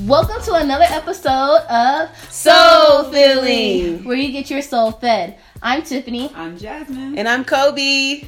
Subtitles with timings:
[0.00, 4.02] Welcome to another episode of Soul Filling.
[4.04, 5.38] where you get your soul fed.
[5.62, 6.32] I'm Tiffany.
[6.34, 7.16] I'm Jasmine.
[7.18, 8.24] And I'm Kobe,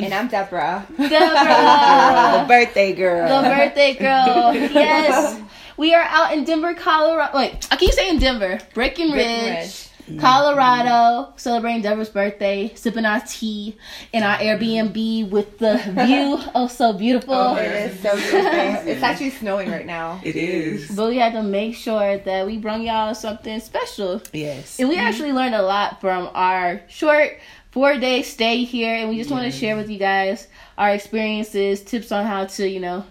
[0.00, 0.86] And I'm Deborah.
[0.96, 1.08] Deborah.
[2.40, 3.42] the birthday girl.
[3.42, 4.54] the birthday girl.
[4.54, 5.40] Yes,
[5.76, 7.36] we are out in Denver, Colorado.
[7.36, 8.58] Wait, I keep saying Denver.
[8.74, 9.89] Breckenridge, Breckenridge.
[10.18, 13.76] Colorado, celebrating Deborah's birthday, sipping our tea
[14.12, 16.38] in our Airbnb with the view.
[16.54, 17.34] Oh, so beautiful.
[17.34, 17.84] Oh, It yeah.
[17.86, 18.90] is so beautiful.
[18.90, 20.20] It's actually snowing right now.
[20.24, 20.90] it is.
[20.90, 24.22] But we had to make sure that we brought y'all something special.
[24.32, 24.78] yes.
[24.80, 25.06] And we mm-hmm.
[25.06, 27.38] actually learned a lot from our short
[27.70, 28.94] four day stay here.
[28.94, 32.68] And we just want to share with you guys our experiences, tips on how to,
[32.68, 33.04] you know,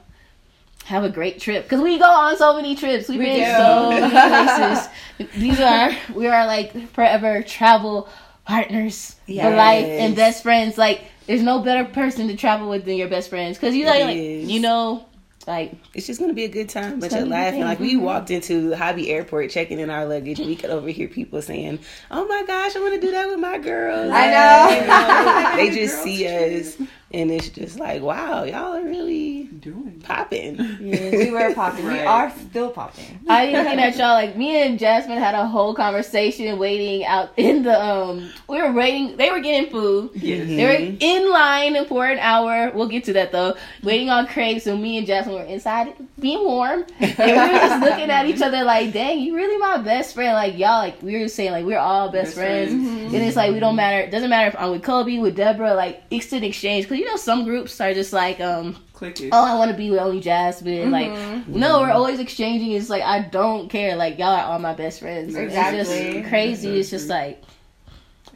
[0.89, 1.63] have a great trip.
[1.63, 3.07] Because we go on so many trips.
[3.07, 3.57] We've We been do.
[3.57, 4.09] so many
[5.17, 5.39] places.
[5.39, 8.09] These are, we are like forever travel
[8.45, 10.77] partners for life and best friends.
[10.77, 13.57] Like, there's no better person to travel with than your best friends.
[13.57, 15.05] Because you, like, like, you know,
[15.47, 17.61] like, It's just gonna be a good time, but you're laughing.
[17.61, 21.41] Like we walked into Hobby Airport checking in our luggage, and we could overhear people
[21.41, 21.79] saying,
[22.11, 24.75] "Oh my gosh, I want to do that with my girls." I know.
[24.75, 26.65] You know, they just Girls see trip.
[26.65, 26.77] us,
[27.11, 30.01] and it's just like, "Wow, y'all are really Doing.
[30.03, 31.85] popping." We were popping.
[31.85, 33.19] We are still popping.
[33.29, 37.31] I be looking at y'all like me and Jasmine had a whole conversation waiting out
[37.37, 40.11] in the um we were waiting they were getting food.
[40.15, 40.47] Yes.
[40.47, 42.71] They were in line for an hour.
[42.73, 43.55] We'll get to that though.
[43.83, 46.85] Waiting on craig so me and Jasmine were inside being warm.
[46.99, 50.33] And we were just looking at each other like, dang, you really my best friend.
[50.33, 52.71] Like y'all like we were saying like we're all best, Best friends.
[52.71, 53.13] friends.
[53.13, 55.73] And it's like we don't matter it doesn't matter if I'm with Kobe, with Deborah,
[55.73, 56.87] like it's an exchange.
[56.87, 59.29] Cause you know some groups are just like um Click it.
[59.31, 60.91] oh, I want to be with only Jasmine.
[60.91, 61.57] Like, Mm-hmm.
[61.57, 62.71] no, we're always exchanging.
[62.73, 63.95] It's like I don't care.
[63.95, 65.29] Like y'all are all my best friends.
[65.35, 66.13] It's Exactly.
[66.19, 66.79] just crazy.
[66.79, 67.41] It's just like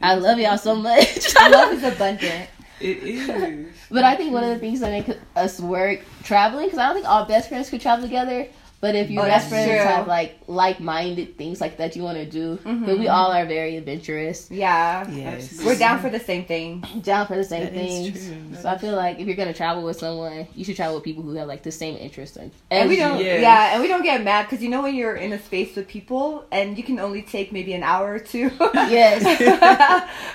[0.02, 1.34] I love y'all so much.
[1.40, 2.48] Love is abundant.
[2.80, 3.68] It is.
[3.90, 6.94] But I think one of the things that make us work traveling because I don't
[6.96, 8.48] think all best friends could travel together.
[8.80, 9.78] But if your Oh, best friends true.
[9.78, 12.84] have like like-minded things like that you want to do, Mm-hmm.
[12.84, 15.08] but we all are very adventurous, Yeah.
[15.10, 16.84] Yes, We're down for the same thing.
[17.02, 18.26] down for the same That is things.
[18.28, 18.62] true.
[18.62, 21.22] So I feel like if you're gonna travel with someone, you should travel with people
[21.22, 22.36] who have like the same interests.
[22.36, 23.20] And, And we don't.
[23.24, 23.40] Yes.
[23.40, 25.88] yeah, and we don't get mad because you know when you're in a space with
[25.88, 28.50] people and you can only take maybe an hour or two.
[28.74, 29.24] Yes.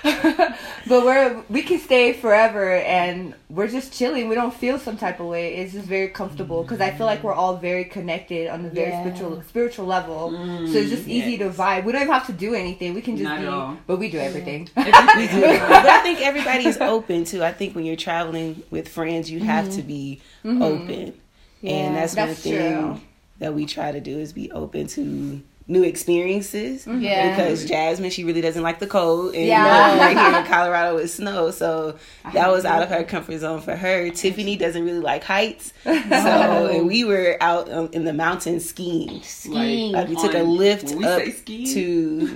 [0.88, 4.28] but we're we can stay forever and we're just chilling.
[4.28, 5.56] We don't feel some type of way.
[5.56, 8.90] It's just very comfortable because I feel like we're all very connected on a very
[8.90, 9.00] Yeah.
[9.02, 10.30] spiritual spiritual level.
[10.30, 11.84] Mm, so it's just easy to vibe.
[11.84, 12.94] We don't even have to do anything.
[12.94, 13.76] We can just Not be, at all.
[13.86, 14.68] but we do everything.
[14.76, 15.40] Everything.
[15.68, 17.42] but I think everybody is open too.
[17.42, 21.14] I think when you're traveling with friends, you have to be open,
[21.60, 23.00] Yeah, and that's, that's one thing true.
[23.40, 25.40] that we try to do is be open to
[25.70, 26.84] new experiences.
[26.84, 27.00] Mm-hmm.
[27.00, 27.30] Yeah.
[27.30, 29.34] Because Jasmine, she really doesn't like the cold.
[29.34, 29.98] And yeah.
[29.98, 31.96] right here in Colorado, it snow, So
[32.32, 34.10] that was out of her comfort zone for her.
[34.10, 35.72] Tiffany doesn't really like heights.
[36.10, 39.22] So, and we were out um, in the mountains skiing.
[39.22, 39.92] Skiing.
[39.92, 41.80] Like, like we took a lift up to,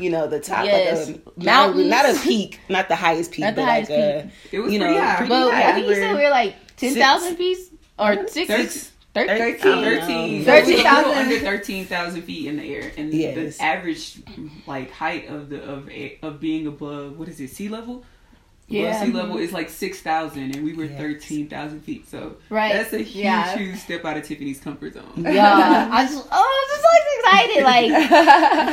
[0.00, 1.08] you know, the top yes.
[1.08, 1.88] of the mountain.
[1.88, 3.96] Not a peak, not the highest peak, not but like peak.
[3.96, 5.16] a, it was you know, pretty high.
[5.16, 5.60] Pretty well, high.
[5.60, 7.58] Yeah, we, were, we were like 10,000 feet
[7.98, 8.48] or six.
[8.48, 13.58] six 13 13 13,000 under 13,000 feet in the air and yes.
[13.58, 14.20] the average
[14.66, 15.88] like height of the of
[16.22, 18.04] of being above what is it sea level
[18.66, 19.04] yeah.
[19.04, 20.98] Sea level is like 6,000 and we were yes.
[20.98, 22.72] 13,000 feet so right.
[22.72, 23.56] that's a huge yeah.
[23.56, 28.10] huge step out of Tiffany's comfort zone yeah I just oh I'm just like excited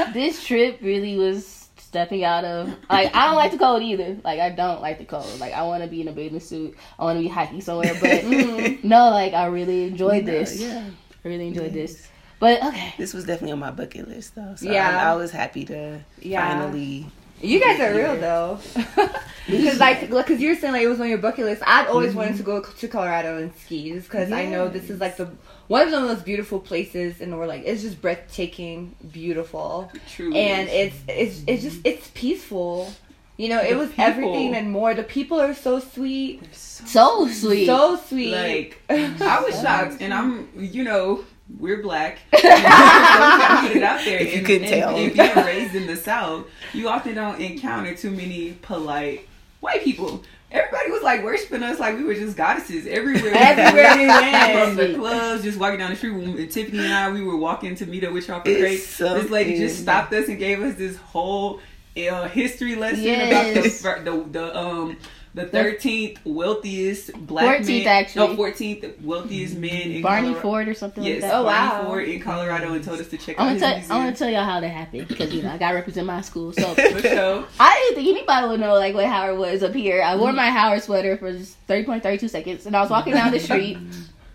[0.08, 1.61] like this trip really was
[1.91, 4.18] stepping out of like I don't like the cold either.
[4.24, 5.40] Like I don't like the cold.
[5.41, 6.75] Like I want to be in a bathing suit.
[6.97, 7.94] I want to be hiking somewhere.
[7.94, 10.57] But mm, no, like I really enjoyed Yeah, this.
[10.62, 10.85] Yeah,
[11.25, 12.07] I really enjoyed this.
[12.40, 14.56] But okay, this was definitely on my bucket list though.
[14.56, 14.88] So Yeah.
[14.88, 16.40] I, I was happy to Yeah.
[16.40, 17.12] finally.
[17.41, 18.59] You guys are real though,
[19.50, 21.63] because like, because you're saying like it was on your bucket list.
[21.66, 22.38] I'd always wanted mm-hmm.
[22.38, 25.29] to go to Colorado and ski, just because I know this is like the
[25.68, 27.50] one of the most beautiful places in the world.
[27.50, 30.40] Like it's just breathtaking, beautiful, Truly.
[30.40, 31.88] and it's it's it's just mm-hmm.
[31.88, 32.94] it's peaceful.
[33.38, 34.03] You know, it The was people.
[34.03, 34.94] everything and more.
[34.94, 37.66] The people are so sweet, so sweet.
[37.66, 38.34] so sweet.
[38.34, 41.23] Like I was shocked, and I'm you know
[41.59, 42.20] we're black.
[42.36, 44.20] so we gotta it out there.
[44.20, 44.96] If you and, couldn't and- tell.
[44.96, 49.28] and being raised in the South, you often don't encounter too many polite
[49.59, 50.24] white people.
[50.52, 53.32] Everybody was like worshiping us like we were just goddesses everywhere.
[53.34, 56.12] Everywhere we From the clubs, just walking down the street.
[56.12, 58.78] When Tiffany and I, we were walking to meet up with y'all for It's great.
[58.82, 61.62] so this lady just stopped us and gave us this whole
[61.96, 63.80] uh, history lesson Yes.
[63.82, 64.97] about the, the the um
[65.34, 67.88] the thirteenth wealthiest black 14th man.
[67.88, 68.28] actually.
[68.28, 70.42] No, fourteenth wealthiest man in Barney Colorado.
[70.42, 71.38] Ford or something Yes, like that.
[71.40, 71.84] Oh, Barney wow.
[71.86, 74.16] Ford in Colorado and told us to check I'm out gonna, his tell, I'm gonna
[74.18, 76.52] tell y'all how that happened because you know I gotta represent my school.
[76.54, 77.46] So For sure.
[77.60, 80.02] I didn't think anybody would know like what Howard was up here.
[80.02, 82.90] I wore my Howard sweater for just thirty point thirty two seconds, and I was
[82.90, 83.78] walking down the street.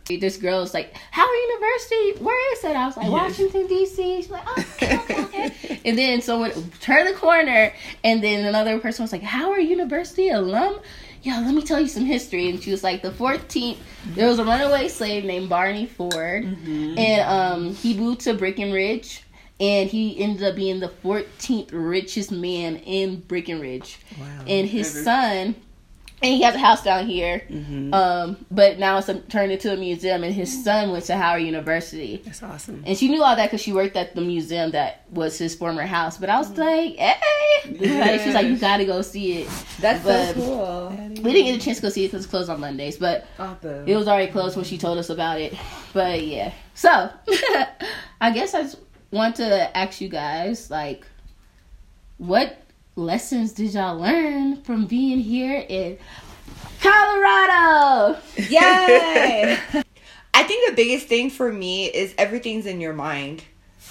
[0.09, 3.11] This girl was like, "Howard University, where is it?" I was like, Yeah.
[3.13, 5.53] "Washington D.C." She's like, oh, "Okay, okay, okay."
[5.87, 7.73] and then someone turned the corner,
[8.05, 10.81] and then another person was like, "How "Howard University alum."
[11.23, 12.49] Yeah, let me tell you some history.
[12.51, 13.79] And she was like, the 14th,
[14.15, 19.25] there was a runaway slave named Barney Ford, and um, he moved to Breckenridge,
[19.59, 23.99] and he ended up being the 14th richest man in Breckenridge.
[24.21, 24.45] Wow.
[24.47, 25.05] And his Ever.
[25.05, 25.55] son,
[26.23, 27.93] and he has a house down here, Mhm.
[27.95, 30.25] um, but now it's a, turned into a museum.
[30.25, 32.83] And his son went to Howard University, That's awesome.
[32.87, 35.83] and she knew all that because she worked at the museum that was his former
[35.83, 36.17] house.
[36.17, 37.15] But I was like, hey,
[37.67, 39.49] like, she was like, you gotta go see it.
[39.81, 40.97] That's But- so cool.
[41.23, 43.27] We didn't get a chance to go see it because it's closed on Mondays, but
[43.39, 43.87] Awesome.
[43.87, 45.55] it was already closed when she told us about it.
[45.93, 46.53] But yeah.
[46.75, 47.11] So
[48.21, 48.79] I guess I just
[49.11, 51.07] want to ask you guys like
[52.19, 52.59] what
[52.97, 55.99] lessons did y'all learn from being here in
[56.81, 58.19] Colorado?
[58.37, 59.59] Yay!
[60.35, 63.45] I think the biggest thing for me is everything's in your mind.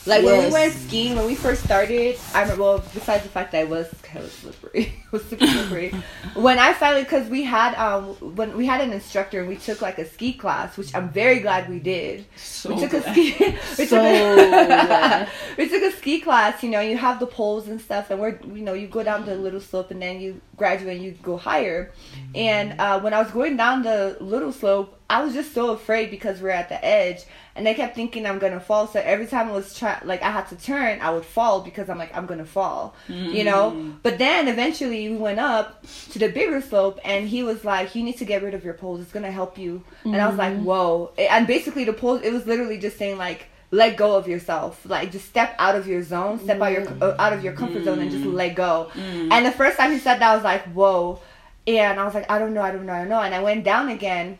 [0.05, 2.63] Like when we went skiing, when we first started, I remember.
[2.63, 5.93] Well, besides the fact that it was kind of slippery, it was super slippery.
[6.35, 8.03] when I finally, because we had um
[8.35, 11.39] when we had an instructor and we took like a ski class, which I'm very
[11.39, 12.25] glad we did.
[12.35, 13.35] So we took a ski.
[13.77, 16.61] we, So took a, we took a ski class.
[16.61, 19.25] You know, you have the poles and stuff, and we're you know you go down
[19.25, 21.91] the little slope and then you graduate and you go higher.
[22.35, 26.09] And uh, when I was going down the little slope, I was just so afraid
[26.09, 27.25] because we're at the edge,
[27.55, 28.87] and I kept thinking I'm gonna fall.
[28.87, 31.89] So every time I was try like I had to turn, I would fall because
[31.89, 33.71] I'm like I'm gonna fall, you know.
[33.71, 33.97] Mm.
[34.01, 38.03] But then eventually we went up to the bigger slope, and he was like, "You
[38.03, 38.99] need to get rid of your poles.
[39.01, 40.63] It's gonna help you." And I was like, mm.
[40.63, 43.47] "Whoa!" And basically the poles, it was literally just saying like.
[43.71, 47.15] Let go of yourself, like just step out of your zone, step out your uh,
[47.19, 48.91] out of your comfort zone, and just let go.
[48.95, 51.19] And the first time he said that, I was like, "Whoa!"
[51.67, 53.41] And I was like, "I don't know, I don't know, I don't know." And I
[53.41, 54.37] went down again,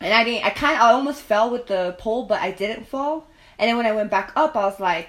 [0.00, 0.44] and I didn't.
[0.44, 3.26] I kind of, I almost fell with the pole, but I didn't fall.
[3.58, 5.08] And then when I went back up, I was like,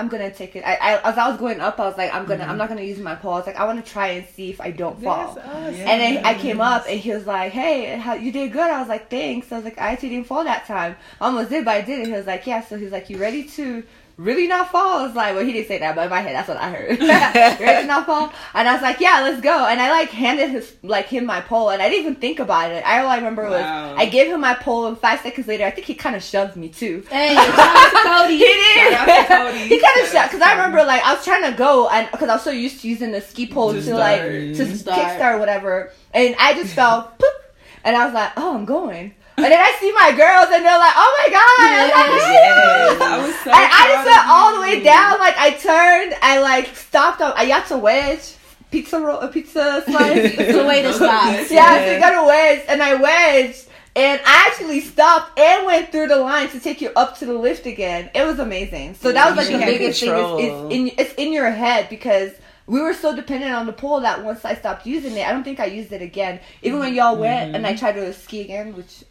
[0.00, 0.64] I'm gonna take it.
[0.64, 2.58] I, I as I was going up, I was like, I'm gonna, I'm mm-hmm.
[2.58, 3.34] not gonna use my pole.
[3.34, 5.38] I was like, I want to try and see if I don't fall.
[5.38, 8.78] And then I came up, and he was like, "Hey, how you did good." I
[8.80, 10.96] was like, "Thanks." I was like, "I actually didn't fall that time.
[11.20, 13.44] I almost did, but I didn't." He was like, "Yeah." So he's like, "You ready
[13.44, 13.82] to?"
[14.20, 14.98] Really not fall?
[14.98, 16.70] I was like, well, he didn't say that, but in my head, that's what I
[16.70, 17.00] heard.
[17.00, 18.30] ready to not fall?
[18.52, 19.66] And I was like, yeah, let's go.
[19.66, 22.70] And I like handed his like him my pole, and I didn't even think about
[22.70, 22.84] it.
[22.86, 23.50] I all I remember Wow.
[23.92, 26.22] was I gave him my pole, and five seconds later, I think he kind of
[26.22, 27.02] shoved me too.
[27.08, 28.36] Hey, shout to Cody.
[28.38, 28.92] He did.
[28.92, 29.58] Shout out to Cody.
[29.68, 32.10] he kind of shoved, shot because I remember like I was trying to go and
[32.10, 34.32] because I was so used to using the ski pole To to, like start.
[34.56, 34.98] to Start.
[34.98, 39.14] kickstart or whatever, and I just fell poop, and I was like, oh, I'm going.
[39.44, 41.60] And then I see my girls and they're like, oh my god!
[41.60, 45.18] I was like, Yes, I was so And I just went all the way down.
[45.18, 47.20] Like I turned, I like stopped.
[47.20, 48.36] On, I got to wedge
[48.70, 50.34] pizza roll, a uh, pizza slice.
[50.38, 51.24] It's a way to Those stop.
[51.24, 51.50] are good.
[51.50, 53.66] Yeah, so you got a wedge, and I wedged,
[53.96, 57.34] and I actually stopped and went through the line to take you up to the
[57.34, 58.10] lift again.
[58.14, 58.94] It was amazing.
[58.94, 60.12] So that was like You the had biggest thing.
[60.14, 62.32] Is, is in it's in your head because
[62.66, 65.42] we were so dependent on the pole that once I stopped using it, I don't
[65.42, 66.38] think I used it again.
[66.62, 66.98] Even when mm-hmm.
[66.98, 67.80] y'all went and I mm-hmm.
[67.80, 69.04] tried to ski again, which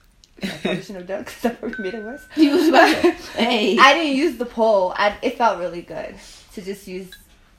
[0.43, 2.25] I probably shouldn't have done because that probably made it worse.
[2.35, 3.77] He was about to- hey.
[3.79, 4.93] I didn't use the pole.
[4.95, 6.15] I, it felt really good
[6.53, 7.09] to just use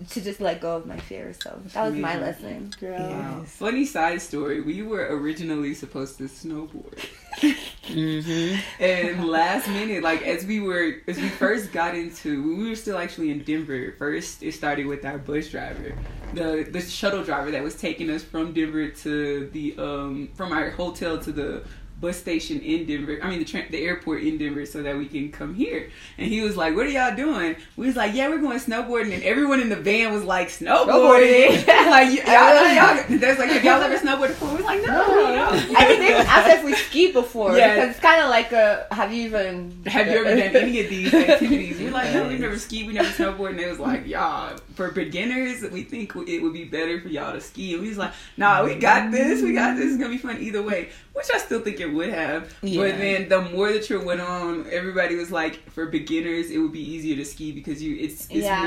[0.08, 1.34] to just let go of my fear.
[1.42, 2.20] So that was my Yeah.
[2.20, 2.72] lesson.
[2.80, 3.42] Wow.
[3.46, 4.62] Funny side story.
[4.62, 6.98] We were originally supposed to snowboard.
[7.90, 8.82] Mm-hmm.
[8.82, 12.98] And last minute, like as we were, as we first got into, we were still
[12.98, 13.94] actually in Denver.
[13.98, 15.94] First, it started with our bus driver,
[16.34, 20.70] the the shuttle driver that was taking us from Denver to the um from our
[20.70, 21.64] hotel to the
[22.00, 23.18] bus station in Denver.
[23.22, 25.90] I mean the tra- the airport in Denver, so that we can come here.
[26.18, 29.12] And he was like, "What are y'all doing?" We was like, "Yeah, we're going snowboarding."
[29.14, 33.64] And everyone in the van was like, "Snowboarding!" Like, y- y'all, y'all, there's like, "Have
[33.64, 36.74] y'all ever snowboarded before?" We was like, "No, no." I think they asked if we
[36.74, 37.74] skied before Yeah.
[37.74, 38.86] because it's kind of like a.
[38.92, 39.82] Have you even?
[39.86, 41.78] Have you ever done any of these activities?
[41.80, 43.50] We're like, no, we've never skied, we never snowboarded.
[43.50, 47.32] And it was like, y'all, for beginners, we think it would be better for y'all
[47.32, 47.74] to ski.
[47.74, 49.86] And we was like, nah, we got this, we got this.
[49.86, 50.90] It's gonna be fun either way.
[51.12, 52.54] Which I still think it would have.
[52.62, 52.82] Yeah.
[52.82, 56.72] But then the more the trip went on, everybody was like, for beginners, it would
[56.72, 58.64] be easier to ski because you, it's it's Yeah.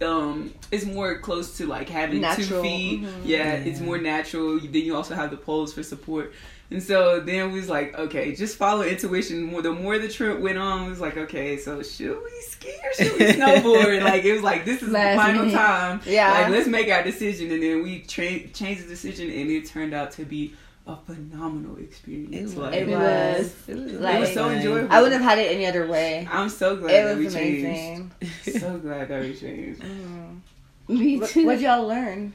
[0.00, 2.62] more um, it's more close to like having two Natural.
[2.62, 3.02] feet.
[3.02, 3.10] Mhm.
[3.24, 4.58] Yeah, it's more natural.
[4.58, 6.32] Then you also have the poles for support.
[6.70, 9.52] And so then we was like, okay, just follow intuition.
[9.62, 12.92] The more the trip went on, we was like, okay, so should we ski or
[12.94, 14.02] should we snowboard?
[14.02, 15.56] like it was like this is Last the final minute.
[15.56, 16.00] time.
[16.04, 16.32] Yeah.
[16.32, 19.94] Like let's make our decision, and then we tra- changed the decision, and it turned
[19.94, 20.54] out to be
[20.88, 22.52] a phenomenal experience.
[22.54, 22.98] It like, It It was.
[22.98, 23.68] was.
[23.68, 24.54] It was, Like- It was so fun.
[24.56, 24.92] enjoyable.
[24.92, 26.28] I wouldn't have had it any other way.
[26.30, 27.64] I'm so glad It that we was changed.
[27.64, 28.12] amazing.
[28.60, 29.82] so glad that we changed.
[29.82, 30.40] Mm.
[30.88, 31.46] Me too.
[31.46, 32.32] what'd y'all learn?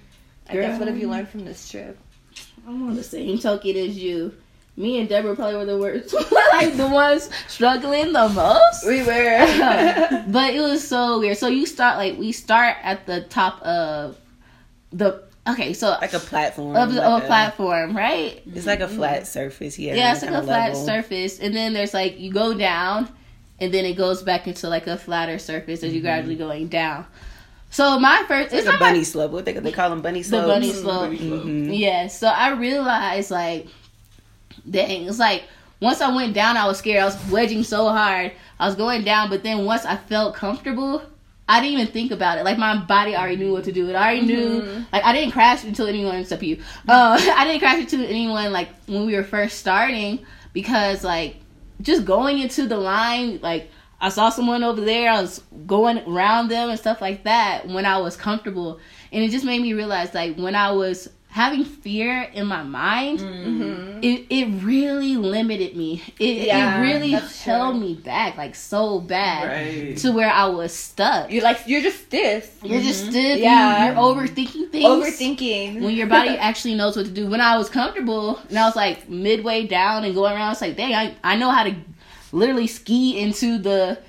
[0.50, 1.97] I guess what have you um, learned from this trip?
[2.68, 4.34] I'm on the same token as you.
[4.77, 6.13] Me and Deborah probably were the worst,
[6.53, 8.88] like the ones struggling the most.
[8.88, 10.24] We were.
[10.30, 11.38] but it was so weird.
[11.38, 14.18] So you start like we start at the top of
[14.91, 16.75] the okay, so like a platform.
[16.75, 18.41] of, like of a platform, right?
[18.53, 19.77] It's like a flat surface.
[19.77, 20.86] Yeah, Yeah, it's like a flat level.
[20.86, 23.10] surface, and then there's like you go down,
[23.60, 26.08] and then it goes back into like a flatter surface as you're mm-hmm.
[26.08, 27.06] gradually going down.
[27.71, 29.31] So my first, It's it's like a not my- bunny slope.
[29.31, 31.03] What they they call them bunny the bunny slope.
[31.05, 31.43] Bunny slope.
[31.43, 31.77] Mhm.
[31.77, 33.67] Yeah, so I realized like,
[34.69, 35.43] dang, it's like
[35.79, 37.01] once I went down, I was scared.
[37.01, 38.33] I was wedging so hard.
[38.59, 41.01] I was going down, but then once I felt comfortable,
[41.49, 42.43] I didn't even think about it.
[42.45, 43.89] Like my body already knew what to do.
[43.89, 44.85] It already knew.
[44.91, 46.57] Like I didn't crash into anyone except you.
[46.87, 51.37] Uh, I didn't crash into anyone like when we were first starting because like
[51.81, 53.69] just going into the line like.
[54.01, 55.12] I saw someone over there.
[55.12, 58.79] I was going around them and stuff like that when I was comfortable,
[59.12, 63.20] and it just made me realize like when I was having fear in my mind,
[63.20, 64.00] mm-hmm.
[64.01, 66.03] it it really limited me.
[66.20, 67.79] It, Yeah, it really held true.
[67.79, 69.98] me back like so bad Right.
[69.98, 71.31] to where I was stuck.
[71.31, 72.60] You're like you're just stiff.
[72.63, 73.12] You're just mm-hmm.
[73.12, 73.39] stiff.
[73.39, 73.51] Yeah.
[73.51, 74.86] Yeah, you're overthinking things.
[74.86, 75.81] Overthinking.
[75.81, 77.29] When your body actually knows what to do.
[77.29, 80.75] When I was comfortable and I was like midway down and going around, it's like,
[80.75, 81.75] dang, I, I know how to
[82.31, 84.00] literally ski into the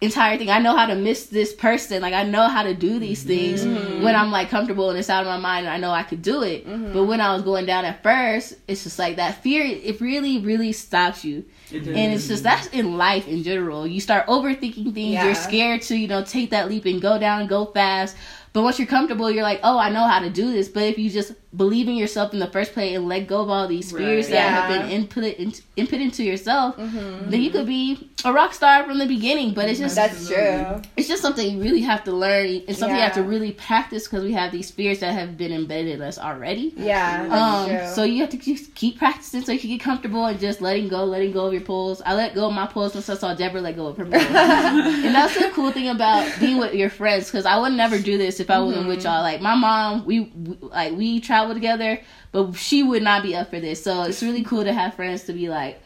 [0.00, 0.48] entire thing.
[0.48, 2.02] I know how to miss this person.
[2.02, 3.28] Like I know how to do these mm-hmm.
[3.28, 4.02] things mm-hmm.
[4.02, 6.22] when I'm like comfortable and it's out of my mind and I know I could
[6.22, 6.66] do it.
[6.66, 6.92] Mm-hmm.
[6.92, 10.38] But when I was going down at first, it's just like that fear it really,
[10.38, 11.44] really stops you.
[11.70, 13.86] It And it's just that's in life in general.
[13.86, 15.14] You start overthinking things.
[15.14, 15.24] Yeah.
[15.24, 18.16] You're scared to, you know, take that leap and go down go fast.
[18.52, 20.68] But once you're comfortable, you're like, oh, I know how to do this.
[20.68, 23.48] But if you just believe in yourself in the first place and let go of
[23.48, 24.32] all these fears Right.
[24.32, 24.50] that Yeah.
[24.50, 28.98] have been input into, input into yourself, then you could be a rock star from
[28.98, 29.54] the beginning.
[29.54, 30.82] But it's just That's true.
[30.96, 32.46] it's just something you really have to learn.
[32.68, 35.50] It's something you have to really practice because we have these fears that have been
[35.52, 36.74] embedded in us already.
[36.76, 37.28] Yeah.
[37.30, 40.60] Um, so you have to just keep practicing so you can get comfortable and just
[40.60, 42.02] letting go, letting go of your pulls.
[42.04, 44.22] I let go of my pulls once I saw Deborah let go of her pulls.
[44.22, 48.18] and that's the cool thing about being with your friends because I would never do
[48.18, 49.22] this if I wasn't with y'all.
[49.22, 52.00] Like my mom, we, we like we travel together,
[52.32, 53.82] but she would not be up for this.
[53.82, 55.80] So it's really cool to have friends to be like,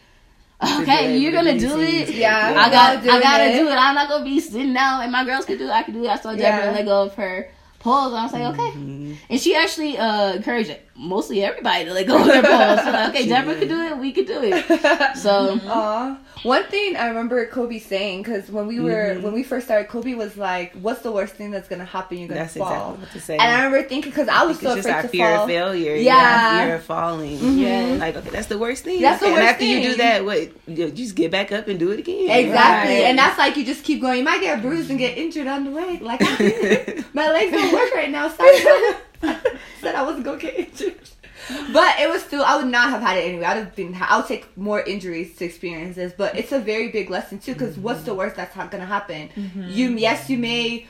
[0.63, 2.11] okay, able you're gonna do do it.
[2.11, 2.55] Yeah.
[2.57, 3.75] I got, I gotta doing do it.
[3.77, 5.71] I'm not gonna be sitting down, and my girls can do it.
[5.71, 6.09] I can do it.
[6.09, 6.71] I saw Deborah Yeah.
[6.73, 8.79] let go of her pulls, and I was like, okay.
[8.79, 9.17] Mhm.
[9.29, 12.81] And she actually uh, encouraged mostly everybody to let go of their balls.
[12.81, 13.99] So like, okay, She Deborah could do it.
[13.99, 15.17] We could do it.
[15.17, 16.17] So Aw.
[16.45, 19.23] One thing I remember Kobe saying because when we were Mhm.
[19.23, 22.19] when we first started, Kobe was like, "What's the worst thing that's gonna happen?
[22.19, 23.35] You're gonna That's fall." exactly what to say.
[23.35, 25.45] And I remember thinking because I was so just afraid our to fear fall.
[25.45, 25.95] of failure.
[25.95, 26.03] Yeah.
[26.17, 27.59] Yeah, fear of falling.
[27.59, 27.97] Yeah.
[28.01, 29.01] Like okay, that's the worst thing.
[29.03, 30.51] That's the and worst after you do that, what?
[30.67, 32.29] You just get back up and do it again.
[32.31, 33.05] Exactly, Right.
[33.05, 34.19] and that's like you just keep going.
[34.19, 35.99] You might get bruised and get injured on the way.
[36.01, 37.05] Like I did.
[37.15, 38.27] my legs don't work right now.
[38.29, 38.51] Sorry,
[39.81, 40.99] said I wasn't gonna get injured.
[41.73, 42.45] But it was still.
[42.45, 43.45] I would not have had it anyway.
[43.45, 43.97] I'd have been.
[44.01, 46.13] I would take more injuries to experience this.
[46.13, 47.53] But it's a very big lesson too.
[47.55, 48.07] Because what's mm-hmm.
[48.07, 49.29] the worst that's not gonna happen?
[49.35, 49.69] Mm-hmm.
[49.69, 50.87] You yes, you may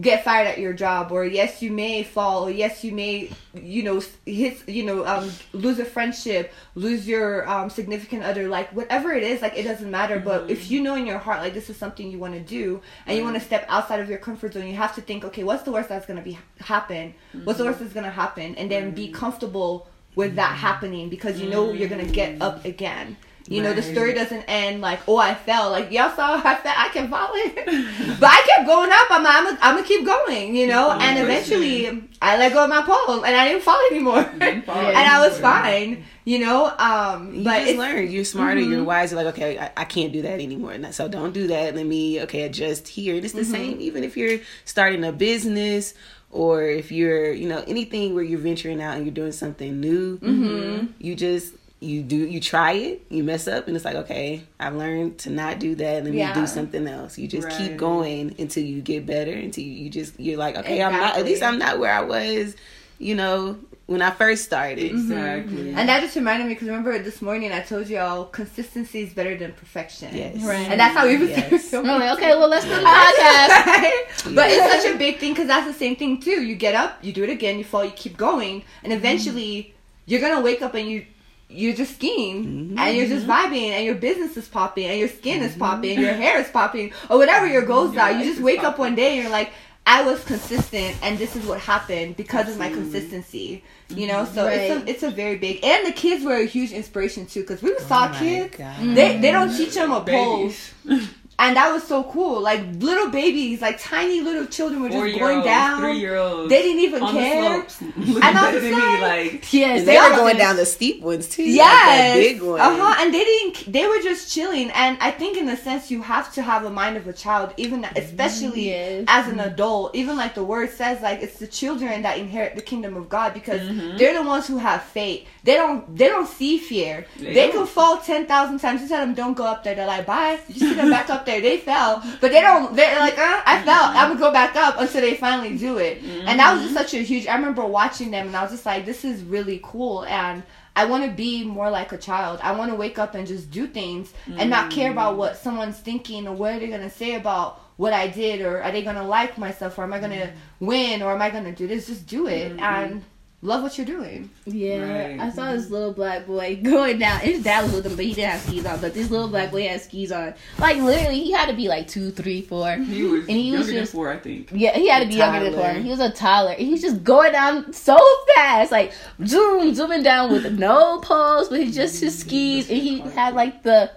[0.00, 3.82] get fired at your job or yes you may fall or yes you may you
[3.82, 9.12] know hit you know um lose a friendship lose your um significant other like whatever
[9.12, 10.74] it is like it doesn't matter but if mm-hmm.
[10.74, 13.22] you know in your heart like this is something you want to do and you
[13.22, 13.46] want to mm-hmm.
[13.46, 16.06] step outside of your comfort zone you have to think okay what's the worst that's
[16.06, 17.14] going to be happen?
[17.44, 17.70] What's the mm-hmm.
[17.70, 18.54] worst that's going to happen?
[18.56, 22.64] And then be comfortable with that happening because you know you're going to get up
[22.64, 25.70] again you know, the story doesn't end like, oh, I fell.
[25.70, 26.74] Like, y'all saw I fell.
[26.76, 27.52] I kept falling.
[28.18, 29.06] but I kept going up.
[29.10, 30.90] I'm, I'm, I'm going to keep going, you know?
[30.92, 34.22] And eventually, I let go of my pole and I didn't fall anymore.
[34.38, 36.72] didn't fall and I was fine, you know?
[36.78, 38.10] Um, You but just it's, learn.
[38.10, 38.60] You're smarter.
[38.62, 38.70] Mhm.
[38.70, 39.16] You're wiser.
[39.16, 40.76] Like, okay, I, I can't do that anymore.
[40.92, 41.74] So don't do that.
[41.76, 43.14] Let me, okay, adjust here.
[43.16, 43.52] And it's the Mm-hmm.
[43.52, 43.80] same.
[43.82, 45.92] Even if you're starting a business
[46.30, 50.16] or if you're, you know, anything where you're venturing out and you're doing something new,
[50.18, 50.86] Mm-hmm.
[50.98, 54.74] you just you do you try it, you mess up, and it's like, okay, I've
[54.74, 56.04] learned to not do that.
[56.04, 56.32] Let me Yeah.
[56.34, 57.18] do something else.
[57.18, 59.32] You just keep going until you get better.
[59.32, 61.18] Until you, you just you're like, okay, I'm not.
[61.18, 62.56] At least I'm not where I was,
[62.98, 64.78] you know, when I first started.
[64.92, 65.74] Exactly.
[65.74, 69.36] and that just reminded me because remember this morning I told y'all consistency is better
[69.36, 70.16] than perfection.
[70.16, 70.42] Yes.
[70.42, 70.66] Right.
[70.70, 71.74] And that's how we was Yes.
[71.74, 74.34] I'm like, okay, well let's do the podcast.
[74.34, 76.42] but it's such a big thing because that's the same thing too.
[76.42, 79.04] You get up, you do it again, you fall, you keep going, and Mm-hmm.
[79.04, 79.74] eventually
[80.06, 81.04] you're gonna wake up and you
[81.48, 85.42] you're just skiing and you're just vibing and your business is popping and your skin
[85.42, 88.12] is popping, and your hair is popping or whatever your goals Your are.
[88.12, 89.52] You just wake up one day and you're like,
[89.86, 93.62] I was consistent and this is what happened because of my consistency.
[93.90, 96.72] You know, so it's a, it's a very big and the kids were a huge
[96.72, 98.56] inspiration too because we saw Oh kids.
[98.56, 98.76] God.
[98.80, 100.72] They they don't teach them a pose.
[101.36, 101.46] Babies.
[101.48, 102.40] And that was so cool.
[102.40, 105.80] Like little babies, like tiny little children were just going down.
[105.80, 106.48] three year olds.
[106.48, 107.62] They didn't even on care.
[107.62, 107.80] the slopes.
[107.80, 111.02] And I better was me, like- like Yes, And they were going down the steep
[111.02, 111.42] ones too.
[111.44, 112.14] like Yes.
[112.14, 112.60] that big one.
[112.60, 112.94] Uh huh.
[113.00, 113.72] And they didn't.
[113.72, 114.70] They were just chilling.
[114.70, 117.52] And I think, in a sense, you have to have a mind of a child,
[117.56, 119.04] even especially Yes.
[119.08, 119.94] as an adult.
[119.94, 123.34] Even like the word says, like it's the children that inherit the kingdom of God
[123.34, 123.96] because Mm-hmm.
[123.98, 125.26] they're the ones who have faith.
[125.42, 125.96] They don't.
[125.96, 127.06] They don't see fear.
[127.18, 127.52] They They, don't.
[127.64, 128.82] could fall ten thousand times.
[128.82, 129.74] You tell them don't go up there.
[129.74, 130.38] They're like, bye.
[130.48, 131.40] You see them back up there.
[131.40, 132.74] They fell, but they don't.
[132.74, 133.84] They're like, uh, I fell.
[133.84, 136.02] I'm gonna go back up until they finally do it.
[136.02, 136.84] And that was just mm-hmm.
[136.84, 137.26] such a huge.
[137.26, 140.04] I remember watching them, and I was just like, this is really cool.
[140.04, 140.42] And
[140.76, 142.40] I want to be more like a child.
[142.42, 145.18] I want to wake up and just do things and not care about mm.
[145.18, 148.72] what someone's thinking or what are they gonna say about what I did or are
[148.72, 150.34] they gonna like myself or am I gonna mm.
[150.60, 151.86] win or am I gonna do this?
[151.86, 152.60] Just do it mm-hmm.
[152.60, 153.04] and
[153.44, 154.30] love what you're doing.
[154.46, 155.20] Yeah, Right.
[155.20, 157.20] I saw this little black boy going down.
[157.20, 158.80] His dad was with him, but he didn't have skis on.
[158.80, 160.34] But this little black boy had skis on.
[160.58, 162.74] Like literally, he had to be like two, three, four.
[162.76, 164.48] he was And he was younger just- than four, I think.
[164.52, 165.72] Yeah, he had to A be younger than toddler.
[165.74, 165.82] four.
[165.82, 166.54] He was a toddler.
[166.54, 167.98] He was just going down so
[168.34, 168.92] fast, like
[169.26, 173.62] zoom, zooming down with no pose, but he just his skis, and he had like
[173.62, 173.90] the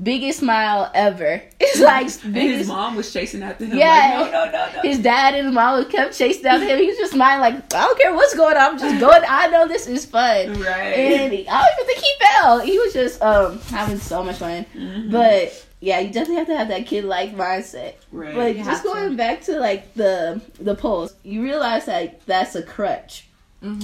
[0.00, 1.42] biggest smile ever.
[1.60, 3.78] It's like And his mom was chasing after him.
[3.78, 4.20] Yeah.
[4.20, 4.82] Like, no, no, no, no.
[4.82, 6.78] His dad and his mom kept chasing after him.
[6.78, 8.72] He was just smiling like, I don't care what's going on.
[8.74, 9.22] I'm just going.
[9.28, 10.60] I know this is fun.
[10.60, 10.92] right.
[10.92, 12.60] And he, I don't even think he fell.
[12.60, 14.66] He was just um having so much fun.
[14.76, 15.10] Mhm.
[15.12, 17.94] But yeah, you definitely have to have that kid like mindset.
[18.12, 18.34] right.
[18.34, 18.88] But You just have to.
[18.88, 23.28] going back to like the the poles, you realize that that's a crutch.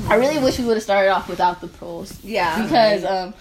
[0.08, 2.62] I really wish we would have started off without the poles Yeah.
[2.62, 3.34] because um,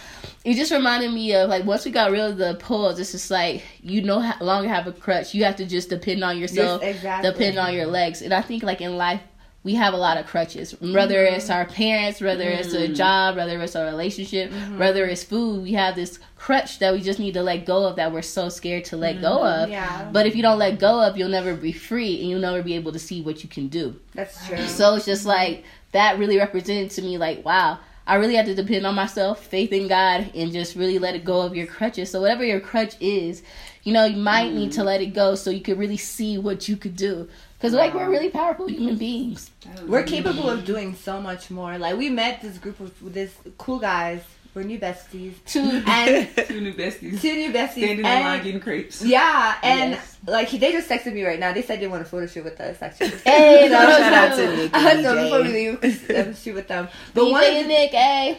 [0.45, 3.31] it just reminded me of like once we got rid of the poles, it's just
[3.31, 5.33] like you no longer have a crutch.
[5.33, 7.31] You have to just depend on yourself, Yes, exactly.
[7.31, 8.21] depend on your legs.
[8.21, 9.21] And I think like in life.
[9.67, 10.67] We have a lot of crutches.
[10.79, 11.35] Whether Mm-hmm.
[11.35, 14.79] it's our parents, whether it's a job, whether it's a relationship, Mm-hmm.
[14.79, 17.97] whether it's food, we have this crutch that we just need to let go of
[17.97, 19.63] that we're so scared to let go of.
[19.63, 19.71] Mm-hmm.
[19.73, 20.09] Yeah.
[20.15, 22.75] But if you don't let go of, you'll never be free and you'll never be
[22.75, 23.85] able to see what you can do.
[24.13, 24.65] That's true.
[24.79, 28.55] So it's just like that really represented to me like, wow, I really have to
[28.55, 32.09] depend on myself, faith in God, and just really let it go of your crutches.
[32.11, 33.43] So whatever your crutch is,
[33.83, 36.69] you know, you might need to let it go so you could really see what
[36.69, 37.27] you could do.
[37.57, 39.49] Because like we're really powerful human beings.
[39.65, 41.77] Was We're capable of doing so much more.
[41.77, 44.21] Like we met this group of this cool guys.
[44.53, 45.33] We're new besties.
[45.45, 47.71] Two And two new besties two new besties.
[47.73, 49.03] standing in line getting crepes.
[49.03, 50.17] Yeah, and Yes.
[50.25, 51.53] like they just texted me right now.
[51.53, 52.81] They said they want a photo shoot with us.
[52.81, 56.67] Actually, Hey, no, shout out to Nick so and before we leave, um, shoot with
[56.67, 56.87] them.
[57.13, 58.35] But BJ one of and the, Nick, eh?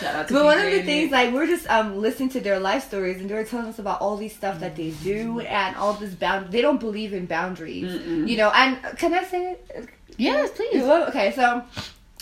[0.00, 2.58] Shout out to but one of the things, like we're just um listening to their
[2.58, 5.76] life stories, and they were telling us about all these stuff that they do and
[5.76, 6.50] all this bound.
[6.52, 8.26] They don't believe in boundaries, Mm-mm.
[8.28, 8.50] you know.
[8.54, 9.88] And can I say it?
[10.18, 10.84] Yes, You please.
[10.84, 11.62] love- Okay, so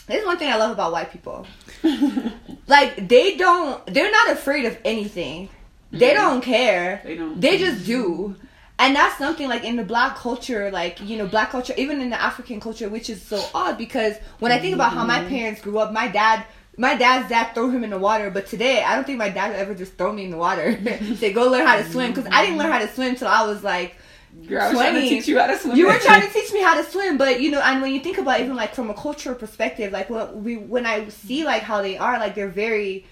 [0.07, 1.47] this is one thing I love about white people.
[2.69, 5.49] like they don't, they're not afraid of anything.
[5.91, 6.17] They mm-hmm.
[6.17, 7.01] don't care.
[7.05, 7.41] They don't.
[7.41, 8.37] They just do.
[8.79, 12.11] And that's something like in the black culture, like, you know, black culture, even in
[12.11, 15.29] the African culture, which is so odd because when I think about how my mm-hmm.
[15.29, 16.45] parents grew up, my dad,
[16.77, 19.53] my dad's dad threw him in the water, but today I don't think my dad
[19.53, 20.79] would ever just throw me in the water.
[21.17, 22.13] Say, go learn how to swim.
[22.13, 23.97] Because I didn't learn how to swim till I was like,
[24.45, 25.77] Girl, I was trying to teach you how to swim.
[25.77, 28.01] you were trying to teach me how to swim, but you know, and when you
[28.01, 31.63] think about even like from a cultural perspective, like when we when I see like
[31.63, 33.07] how they are, like they're very,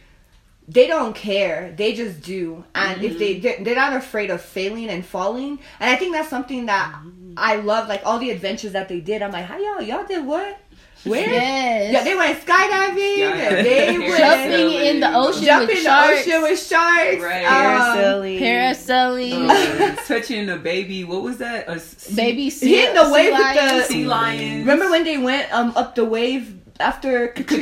[0.68, 3.42] they don't care, they just do, and if they mm-hmm.
[3.42, 7.34] they're, they're not afraid of failing and falling, and I think that's something that mm-hmm.
[7.36, 9.22] I love, like all the adventures that they did.
[9.22, 10.58] I'm like, how y'all y'all did what?
[11.04, 11.28] Where?
[11.28, 11.92] Yes.
[11.92, 13.30] Yeah, they went skydiving.
[13.32, 13.62] Skydiving.
[13.62, 16.20] They Jumping went Jumping in the ocean jumping with in the sharks.
[16.20, 17.22] ocean with sharks.
[17.22, 17.44] Right.
[17.44, 18.38] Um, Parasailing.
[18.40, 19.48] Parasailing.
[19.50, 21.04] Uh, touching a baby.
[21.04, 21.68] What was that?
[21.68, 24.60] A sea, Baby sea, Hitting the sea wave with the- sea lions.
[24.60, 27.60] Remember when they went um up the wave after Katrina?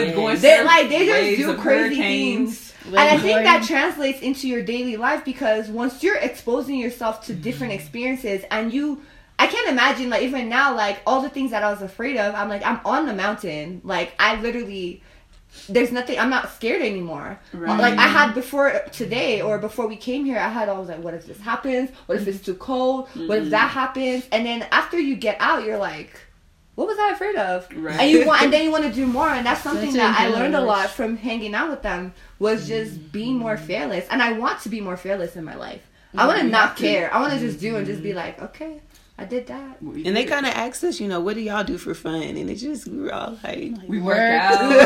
[0.00, 2.58] Katrina going They through like they just waves do crazy hurricanes.
[2.58, 2.64] things.
[2.86, 7.34] And I think that translates into your daily life because once you're exposing yourself to
[7.34, 9.02] different experiences and you
[9.38, 12.34] I can't imagine like even now like all the things that I was afraid of
[12.34, 15.02] I'm like I'm on the mountain like I literally
[15.68, 17.38] there's nothing I'm not scared anymore.
[17.52, 17.80] Right.
[17.80, 21.14] Like I had before today or before we came here I had always like what
[21.14, 21.90] if this happens?
[22.06, 23.08] What if it's too cold?
[23.14, 24.26] What if that happens?
[24.32, 26.20] And then after you get out you're like
[26.78, 27.68] what was I afraid of?
[27.74, 27.98] Right.
[27.98, 30.16] And you want, and then you want to do more, and that's something a that
[30.16, 34.22] I learned a lot from hanging out with them was just being more fearless, and
[34.22, 35.82] I want to be more fearless in my life.
[36.16, 37.12] I want to not care.
[37.12, 38.80] I want to just do and just be like, okay,
[39.20, 39.80] I did that.
[39.80, 42.22] And they kind of asked us, you know, what do y'all do for fun?
[42.22, 44.40] And it just, we were all like, we work, Work.
[44.40, 44.78] out, Work.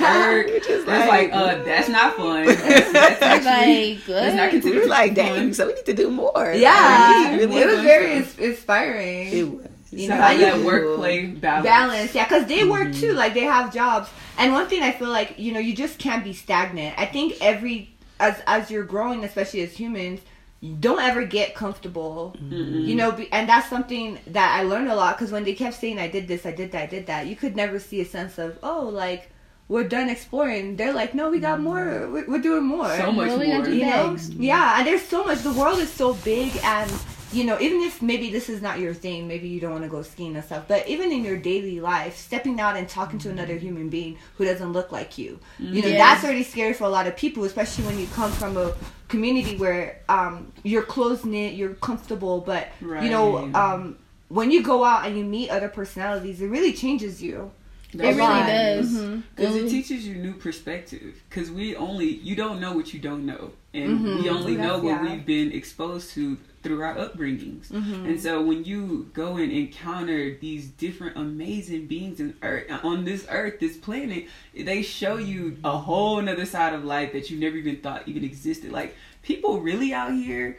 [0.46, 2.46] We're just It's like, uh, that's not fun.
[2.46, 4.54] That's, that's It's actually, like that's not good.
[4.54, 5.14] we considered were like, fun.
[5.16, 6.52] dang, so we need to do more.
[6.56, 8.38] Yeah, Like, it was very stuff.
[8.38, 9.26] ins- inspiring.
[9.32, 9.66] It was.
[9.92, 11.64] You So know, how I that use- work play balance.
[11.66, 13.00] balance yeah because they work Mm-hmm.
[13.00, 15.98] too like they have jobs and one thing i feel like you know you just
[15.98, 20.28] can't be stagnant i think every as as you're growing especially as humans you
[20.62, 22.36] don't ever get comfortable.
[22.38, 22.84] Mm-mm.
[22.86, 25.98] you know and that's something that i learned a lot because when they kept saying
[25.98, 28.38] i did this i did that i did that you could never see a sense
[28.38, 29.30] of oh like
[29.68, 30.74] we're done exploring.
[30.74, 31.64] They're like no we got mm-hmm.
[31.64, 32.08] more.
[32.10, 32.88] We're, we're doing more.
[32.96, 33.68] So much What more.
[33.68, 34.16] you know?
[34.30, 36.90] Yeah and there's so much the world is so big and
[37.32, 39.88] you know even if maybe this is not your thing maybe you don't want to
[39.90, 43.30] go skiing and stuff but even in your daily life stepping out and talking to
[43.30, 45.98] another human being who doesn't look like you you know Yes.
[45.98, 48.74] that's already scary for a lot of people especially when you come from a
[49.08, 52.68] community where um, you're close knit you're comfortable but
[53.04, 53.96] you know um,
[54.28, 57.50] when you go out and you meet other personalities it really changes you
[57.92, 58.46] It really right.
[58.46, 58.92] does.
[59.34, 59.70] Because it Mhm.
[59.70, 61.14] teaches you new perspective.
[61.28, 63.50] Because we only, you don't know what you don't know.
[63.72, 64.22] And Mhm.
[64.22, 65.02] we only know what yeah.
[65.02, 67.68] we've been exposed to through our upbringings.
[67.68, 68.04] Mhm.
[68.06, 73.26] And so when you go and encounter these different amazing beings in earth, on this
[73.30, 77.56] earth, this planet, they show you a whole nother side of life that you never
[77.56, 78.72] even thought even existed.
[78.72, 80.58] Like people really out here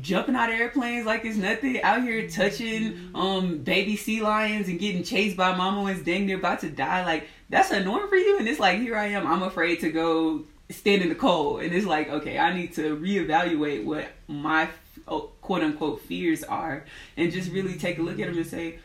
[0.00, 4.78] jumping out of airplanes like it's nothing out here touching um baby sea lions and
[4.78, 8.08] getting chased by mama when it's dang near about to die like that's a norm
[8.08, 11.14] for you and it's like here i am i'm afraid to go stand in the
[11.14, 14.68] cold and it's like okay i need to reevaluate what my
[15.08, 16.84] oh, quote unquote fears are
[17.16, 18.78] and just really take a look at them and say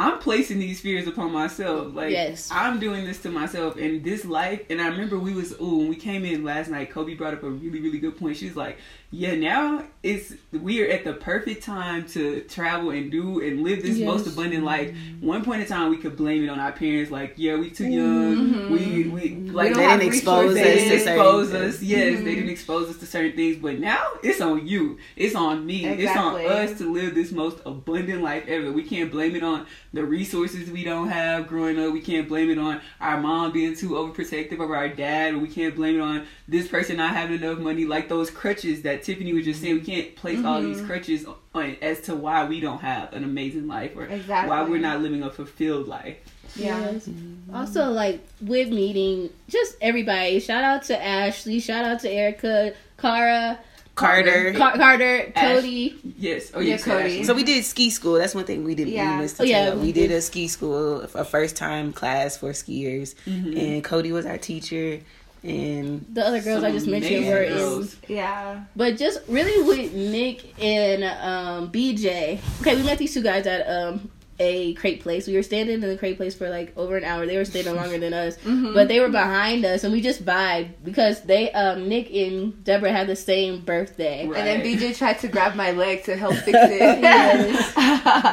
[0.00, 1.92] I'm placing these fears upon myself.
[1.92, 2.48] Like Yes.
[2.52, 4.62] I'm doing this to myself and this life.
[4.70, 6.92] And I remember we was ooh when we came in last night.
[6.92, 8.36] Kobe brought up a really really good point.
[8.36, 8.78] She was like,
[9.10, 13.82] "Yeah, now it's we are at the perfect time to travel and do and live
[13.82, 14.06] this Yes.
[14.06, 17.10] most abundant life." One point in time, we could blame it on our parents.
[17.10, 18.36] Like, yeah, we too young.
[18.36, 18.70] Mhm.
[18.70, 21.74] We we like don't They didn't expose they us didn't expose things.
[21.76, 21.82] us.
[21.82, 22.24] Yes, Mhm.
[22.24, 23.56] they didn't expose us to certain things.
[23.56, 24.98] But now it's on you.
[25.16, 25.86] It's on me.
[25.86, 28.70] It's on us to live this most abundant life ever.
[28.70, 31.92] We can't blame it on the resources we don't have growing up.
[31.92, 35.34] We can't blame it on our mom being too overprotective of our dad.
[35.34, 37.84] Or we can't blame it on this person not having enough money.
[37.84, 39.74] Like those crutches that Tiffany was just saying.
[39.76, 40.86] We can't place all these Mhm.
[40.86, 44.50] crutches on as to why we don't have an amazing life or Exactly.
[44.50, 46.16] why we're not living a fulfilled life.
[46.56, 46.92] Yeah.
[46.92, 47.08] Yes.
[47.52, 50.40] Also, like with meeting just everybody.
[50.40, 51.60] Shout out to Ashley.
[51.60, 53.58] Shout out to Erica, Cara,
[53.98, 54.52] Carter.
[54.54, 55.96] Car- Carter, Ash- Cody.
[56.18, 56.50] Yes.
[56.54, 57.24] Oh, Yeah, yes, Cody.
[57.24, 58.14] So we did ski school.
[58.14, 58.88] That's one thing we did.
[58.88, 59.16] Yeah.
[59.16, 60.16] We, missed Oh, yeah, we we did did.
[60.16, 63.58] a ski school, a first time class for skiers, Mhm.
[63.60, 65.00] and Cody was our teacher.
[65.44, 67.88] And The other girls I just mentioned were in.
[68.08, 68.60] Yeah.
[68.74, 72.40] But just really with Nick and um, BJ.
[72.60, 75.26] Okay, we met these two guys at um, a crate place.
[75.26, 77.26] We were standing in the crate place for like over an hour.
[77.26, 78.72] They were standing longer than us, Mhm.
[78.74, 82.92] but they were behind us, and we just vibed because they um, Nick and Deborah
[82.92, 84.26] had the same birthday.
[84.26, 84.38] Right.
[84.38, 86.78] And then BJ tried to grab my leg to help fix it.
[87.02, 87.72] Yes.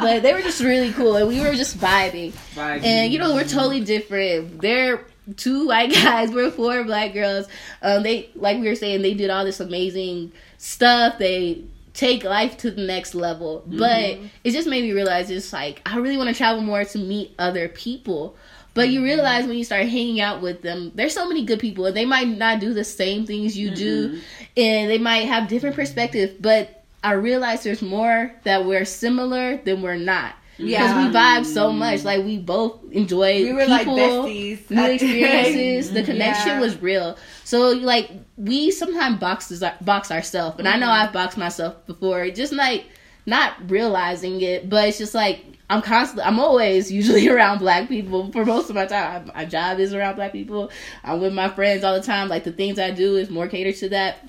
[0.01, 2.33] But they were just really cool, and we were just vibing.
[2.55, 2.83] Right.
[2.83, 4.61] And you know, we're totally different.
[4.61, 5.05] They're
[5.37, 7.47] two white guys, we're four black girls.
[7.81, 11.17] Um, they like we were saying, they did all this amazing stuff.
[11.17, 11.63] They
[11.95, 13.61] take life to the next level.
[13.61, 13.79] Mm-hmm.
[13.79, 16.97] But it just made me realize it's like I really want to travel more to
[16.97, 18.35] meet other people.
[18.73, 19.05] But you mm-hmm.
[19.05, 22.05] realize when you start hanging out with them, there's so many good people, and they
[22.05, 24.19] might not do the same things you do, mm-hmm.
[24.57, 26.33] and they might have different perspectives.
[26.39, 30.35] But I realize there's more that we're similar than we're not.
[30.57, 32.03] Because we vibe so much.
[32.03, 34.69] Like we both enjoy We were like people, besties.
[34.69, 35.91] new experiences.
[35.93, 36.59] the connection Yeah.
[36.61, 37.17] was real.
[37.43, 42.29] So like we sometimes box box ourselves, and I know I've boxed myself before.
[42.29, 42.85] Just like
[43.25, 48.31] not realizing it, but it's just like I'm constantly, I'm always usually around black people
[48.31, 49.31] for most of my time.
[49.35, 50.69] My job is around black people.
[51.03, 52.29] I'm with my friends all the time.
[52.29, 54.19] Like the things I do is more catered to that,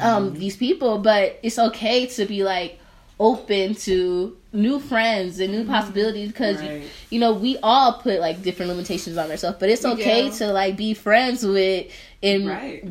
[0.00, 0.98] um, these people.
[0.98, 2.78] But it's okay to be like
[3.20, 5.70] open to new friends and new mm-hmm.
[5.70, 6.82] possibilities because Right.
[7.10, 9.58] you know we all put like different limitations on ourselves.
[9.60, 10.36] But it's okay do.
[10.38, 11.86] to like be friends with
[12.22, 12.84] and Right.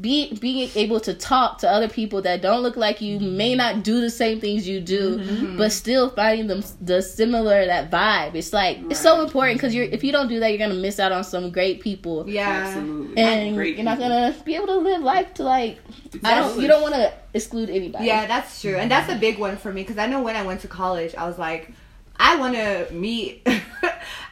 [0.00, 3.84] Be being able to talk to other people that don't look like you may not
[3.84, 5.56] do the same things you do Mm-hmm.
[5.56, 9.84] but still finding them the similar that vibe it's like it's so important because you're
[9.84, 12.48] if you don't do that you're gonna miss out on some great people Yeah.
[12.66, 13.16] Absolutely.
[13.16, 14.10] and Great you're not people.
[14.10, 15.78] gonna be able to live life to like
[16.24, 19.38] i don't you don't want to exclude anybody Yeah, that's true, and that's a big
[19.38, 21.70] one for me because I know when I went to college, I was like,
[22.16, 23.46] I want to meet.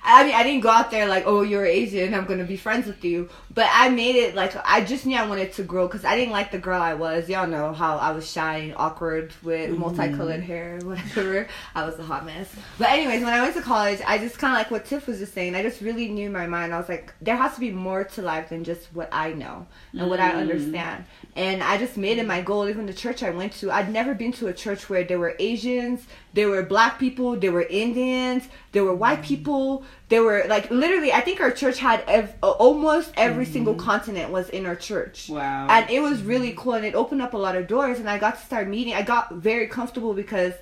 [0.07, 2.87] I mean, I didn't go out there like, oh, you're Asian, I'm gonna be friends
[2.87, 3.31] with you.
[3.55, 6.33] But I made it like I just knew I wanted to grow because I didn't
[6.33, 7.29] like the girl I was.
[7.29, 9.81] Y'all know how I was shy and awkward with Mm-hmm.
[9.81, 11.47] multicolored hair, whatever.
[11.75, 12.55] I was a hot mess.
[12.79, 15.21] But anyways, when I went to college, I just kind of like what Tiff was
[15.21, 15.55] just saying.
[15.55, 16.75] I just really knew in my mind.
[16.75, 19.67] I was like, there has to be more to life than just what I know
[19.95, 20.37] and what I Mm.
[20.41, 21.05] understand.
[21.37, 22.69] And I just made it my goal.
[22.69, 25.35] Even the church I went to, I'd never been to a church where there were
[25.39, 29.25] Asians, there were black people, there were Indians, there were white mm.
[29.25, 31.13] people, there were like literally.
[31.13, 33.79] I think our church had ev- almost every single mm.
[33.79, 35.67] continent was in our church Wow.
[35.69, 38.19] and it was really cool and it opened up a lot of doors and i
[38.19, 40.53] got to start meeting i got very comfortable because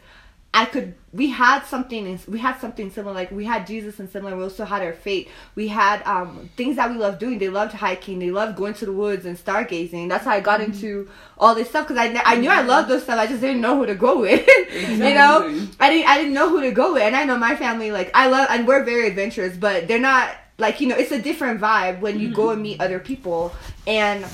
[0.54, 4.36] i could we had something we had something similar like we had jesus and similar
[4.36, 5.28] we also had our faith.
[5.54, 7.38] We had um things that we loved doing.
[7.38, 10.08] They loved hiking they loved going to the woods and stargazing.
[10.08, 10.72] That's how i got mm-hmm.
[10.72, 12.68] into all this stuff because I, I knew i mm-hmm.
[12.68, 15.68] loved those stuff i just didn't know who to go with you know?
[15.78, 18.10] I didn't I didn't know who to go with, and I know my family like
[18.14, 21.60] I love and we're very adventurous, but they're not like you know it's a different
[21.60, 22.52] vibe when you go mm-hmm.
[22.52, 23.54] and meet other people.
[23.86, 24.24] And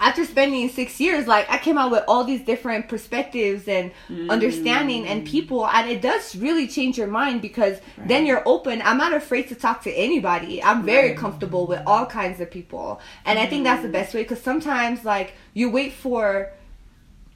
[0.00, 4.28] after spending six years, like I came out with all these different perspectives and mm.
[4.30, 8.82] understanding and people, and it does really change your mind because then you're open.
[8.82, 10.62] I'm not afraid to talk to anybody.
[10.62, 11.18] I'm very Right.
[11.18, 13.92] comfortable with all kinds of people, and I think that's the mm.
[13.92, 16.52] best way because sometimes like you wait for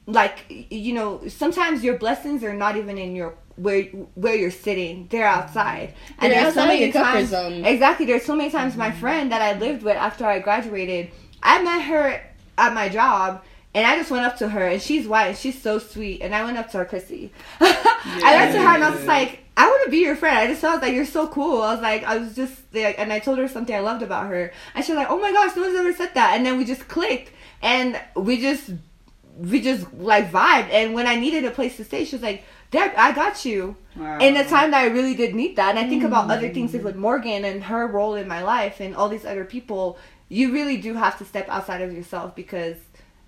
[0.05, 3.83] like you know sometimes your blessings are not even in your where
[4.15, 7.63] where you're sitting they're outside and They're there's so many times zone.
[7.65, 8.99] exactly there's so many times my mm-hmm.
[8.99, 11.11] friend that i lived with after i graduated
[11.43, 12.23] i met her
[12.59, 13.41] at my job
[13.73, 16.21] and I just went up to her, and she's white, and she's so sweet.
[16.21, 17.31] And I went up to her, Chrissy.
[17.59, 20.37] I went to her, and I was like, I want to be your friend.
[20.37, 21.61] I just felt like you're so cool.
[21.61, 24.27] I was like, I was just like, and I told her something I loved about
[24.27, 26.35] her, and she was like, Oh my gosh, no one's ever said that.
[26.35, 28.71] And then we just clicked, and we just
[29.37, 30.69] we just like vibed.
[30.71, 33.75] And when I needed a place to stay, she was like, Deb, I got you.
[33.95, 34.17] Wow.
[34.19, 35.69] In the time that I really did need that.
[35.69, 36.99] And I think about other things like with mm.
[36.99, 39.97] Morgan and her role in my life and all these other people,
[40.29, 42.77] you really do have to step outside of yourself because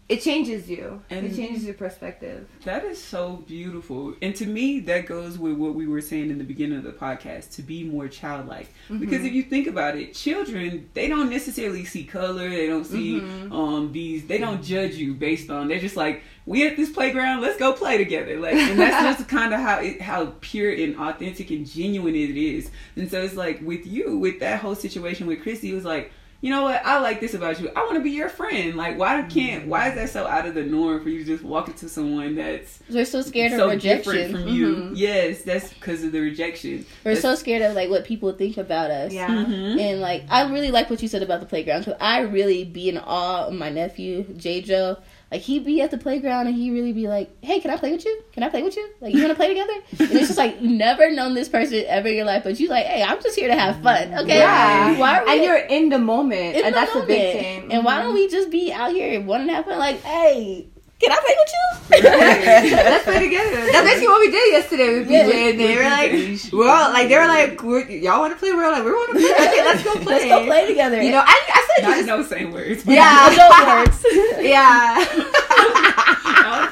[0.10, 1.02] it changes you.
[1.10, 2.46] And- it changes your perspective.
[2.66, 4.14] That is so beautiful.
[4.22, 6.92] And to me, that goes with what we were saying in the beginning of the
[6.92, 8.68] podcast to be more childlike.
[8.90, 8.98] Mm-hmm.
[9.00, 13.22] Because if you think about it, children, they don't necessarily see color, they don't see
[13.22, 13.54] Mm-hmm.
[13.54, 17.40] um these they don't judge you based on they're just like, we at this playground,
[17.42, 18.38] let's go play together.
[18.38, 22.36] Like and that's just kind of how it how pure and authentic and genuine it
[22.36, 22.70] is.
[22.98, 26.12] And so it's like with you, with that whole situation with Chrissy, it was like
[26.42, 26.84] you know what?
[26.84, 27.70] I like this about you.
[27.76, 28.76] I want to be your friend.
[28.76, 29.68] Like, why can't?
[29.68, 32.36] Why is that so out of the norm for you to just walk into someone
[32.36, 34.76] that's We're so scared so of rejection different from you.
[34.76, 34.92] Mhm.
[34.96, 36.86] Yes, that's because of the rejection.
[37.06, 39.14] We're so scared of like what people think about us.
[39.14, 39.28] Yeah.
[39.28, 39.80] Mhm.
[39.80, 41.86] And like I really like what you said about the playground.
[41.86, 44.98] Cause I really be in awe of my nephew J Joe.
[45.32, 47.94] Like he'd be at the playground and he really be like, "Hey, can I play
[47.94, 48.22] with you?
[48.34, 48.90] Can I play with you?
[49.00, 51.86] Like you want to play together?" And it's just like you never known this person
[51.88, 54.40] ever in your life, but you like, "Hey, I'm just here to have fun." Okay,
[54.40, 54.98] Yeah.
[55.00, 55.32] why are we?
[55.32, 56.58] And you're in the moment.
[56.58, 57.72] in and the that's a big thing.
[57.72, 59.80] And why don't we just be out here wanting to have fun?
[59.80, 60.68] Like, hey,
[61.02, 61.66] can I play with you?
[61.92, 63.72] Let's play together.
[63.72, 65.28] That's basically what we did yesterday with Yeah.
[65.28, 68.54] And they were like, we're all like, they were like, we're, y'all want to play?
[68.54, 69.32] We're like, we want to play.
[69.32, 70.12] Okay, let's go play.
[70.12, 71.02] Let's go play together.
[71.02, 72.84] You know, I, I said Not you just, no same words.
[72.84, 73.32] but- Yeah.
[73.32, 74.06] Adult words.
[74.42, 75.06] yeah.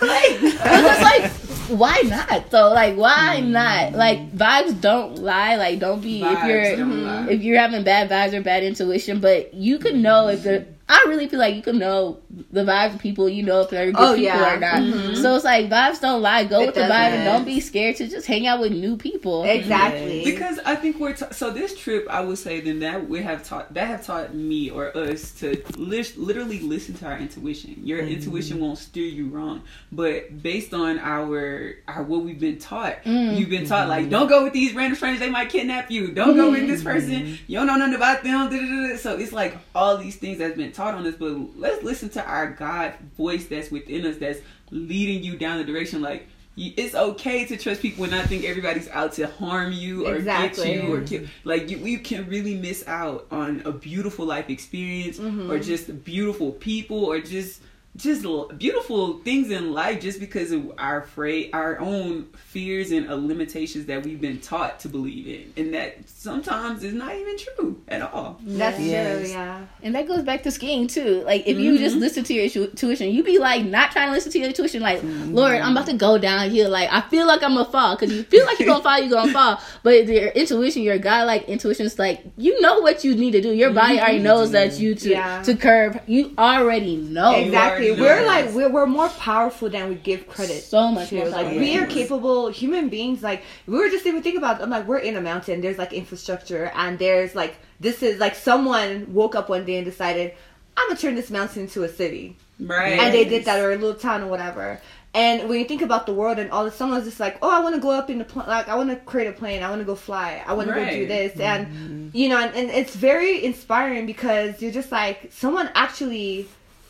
[0.02, 1.32] It's just like,
[1.70, 2.72] why not though?
[2.72, 3.52] Like, why hmm.
[3.52, 3.94] not?
[3.94, 5.56] Like, vibes don't lie.
[5.56, 8.64] Like, don't be Vibes if you're don't hmm, if you're having bad vibes or bad
[8.64, 10.66] intuition, but you can know if the.
[10.92, 12.20] I really feel like you can know
[12.52, 13.30] the vibes of people.
[13.30, 14.56] You know if they're good Oh, people yeah.
[14.56, 14.80] or not.
[14.82, 15.16] Mm-hmm.
[15.22, 16.46] So it's like vibes don't lie.
[16.46, 18.98] Go It with the vibe and don't be scared to just hang out with new
[18.98, 19.44] people.
[19.44, 20.24] exactly.
[20.26, 22.08] Because I think we're ta- so this trip.
[22.10, 25.62] I would say then that we have taught that have taught me or us to
[25.78, 27.76] lis- literally listen to our intuition.
[27.84, 33.04] Your intuition won't steer you wrong, but based on our our what we've been taught,
[33.06, 33.38] Mm.
[33.38, 35.20] you've been taught like don't go with these random strangers.
[35.20, 36.08] They might kidnap you.
[36.12, 37.38] Don't go with this person.
[37.48, 38.50] You don't know nothing about them.
[38.50, 38.98] da-da-da-da.
[38.98, 42.26] So it's like all these things that's been taught on this, but let's listen to
[42.26, 44.40] our God voice that's within us that's
[44.72, 46.28] leading you down the direction like
[46.60, 50.74] it's okay to trust people and not think everybody's out to harm you or Exactly.
[50.74, 51.24] get you or kill.
[51.46, 55.62] Like you, we can really miss out on a beautiful life experience or mm-hmm.
[55.62, 57.62] just beautiful people or just
[57.98, 58.24] just
[58.58, 63.88] beautiful things in life just because of our afraid our own fears and uh, limitations
[63.88, 68.02] that we've been taught to believe in and that sometimes is not even true at
[68.02, 68.40] all.
[68.42, 69.20] That's Yes.
[69.22, 69.66] true, yeah.
[69.84, 71.24] And that goes back to skiing too.
[71.26, 74.14] Like if you just listen to your tu- tuition, you be like not trying to
[74.14, 74.82] listen to your tuition.
[74.82, 76.70] Like, Lord, I'm about to go down here.
[76.70, 79.10] Like I feel like I'm gonna fall because you feel like you're gonna fall, you're
[79.10, 79.60] gonna fall.
[79.84, 83.42] But your intuition, your God like intuition is like you know what you need to
[83.42, 83.52] do.
[83.52, 85.42] Your body already knows that you to Yeah.
[85.44, 86.00] to curve.
[86.08, 87.36] You already know.
[87.36, 87.79] Exactly.
[87.88, 88.06] Exactly.
[88.06, 90.64] already We're like we're, we're more powerful than we give credit.
[90.64, 91.18] So much to.
[91.18, 93.24] more Like we are capable human beings.
[93.24, 94.62] Like we were just even thinking about.
[94.62, 95.62] I'm like we're in a mountain.
[95.62, 99.86] There's like infrastructure, and there's like this is like someone woke up one day and
[99.86, 100.34] decided
[100.78, 103.00] I'm gonna turn this mountain into a city, right.
[103.00, 104.80] and they did that or a little town or whatever.
[105.14, 107.74] And when you think about the world and all, someone's just like, oh, I want
[107.74, 109.64] to go up in the pl- like I want to create a plane.
[109.64, 110.44] I want to go fly.
[110.46, 111.08] I want to go do Right.
[111.08, 112.10] this, and mm-hmm.
[112.14, 116.48] you know, and, and it's very inspiring because you're just like someone actually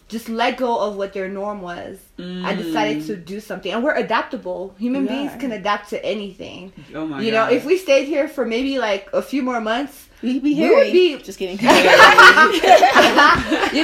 [0.09, 3.23] just let go of what their norm was I decided to mm.
[3.25, 3.71] do something.
[3.71, 4.75] And we're adaptable.
[4.77, 6.73] Human We beings can adapt to anything.
[6.93, 7.49] Oh my you god.
[7.49, 10.67] know, if we stayed here for maybe like a few more months, We'd be We
[10.69, 10.91] would hairy.
[10.91, 11.57] be- Just kidding.
[11.61, 11.65] you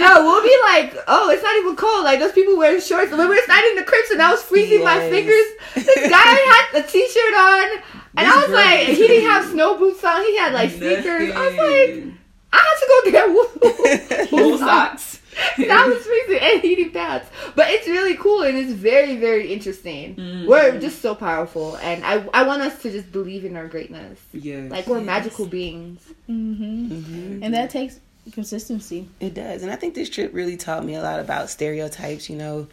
[0.01, 2.03] know, we'll be like, oh, it's not even cold.
[2.03, 3.09] Like those people wearing shorts.
[3.11, 6.17] When we were standing in the cribs and I was freezing my fingers, this guy
[6.17, 7.79] had a t-shirt on,
[8.17, 10.25] and This I was girl like, he didn't have snow boots on.
[10.25, 11.31] He had like sneakers.
[11.33, 12.03] I was like,
[12.51, 13.47] I had to go get wool,
[14.49, 15.14] Wool socks.
[15.57, 17.27] That was freezing and heating pads.
[17.55, 20.15] But it's really cool and it's very, very interesting.
[20.15, 20.47] Mhm.
[20.47, 24.19] We're just so powerful, and I, I want us to just believe in our greatness.
[24.33, 24.71] Yes.
[24.71, 25.05] Like we're Yes.
[25.05, 26.01] magical beings.
[26.27, 26.53] hmm
[26.91, 27.39] Mhm.
[27.43, 27.99] And that takes
[28.33, 29.07] consistency.
[29.19, 29.61] It does.
[29.63, 32.67] And I think this trip really taught me a lot about stereotypes, you know.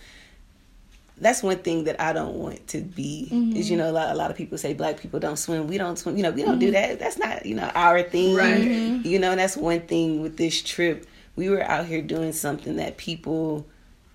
[1.19, 3.29] That's one thing that I don't want to be.
[3.55, 5.69] Is you know a lot a lot of people say black people don't swim.
[5.69, 6.17] We don't swim.
[6.17, 6.99] You know we don't do that.
[6.99, 8.35] That's not you know our thing.
[8.35, 8.59] Right.
[8.61, 11.07] You know and that's one thing with this trip.
[11.37, 13.67] We were out here doing something that people,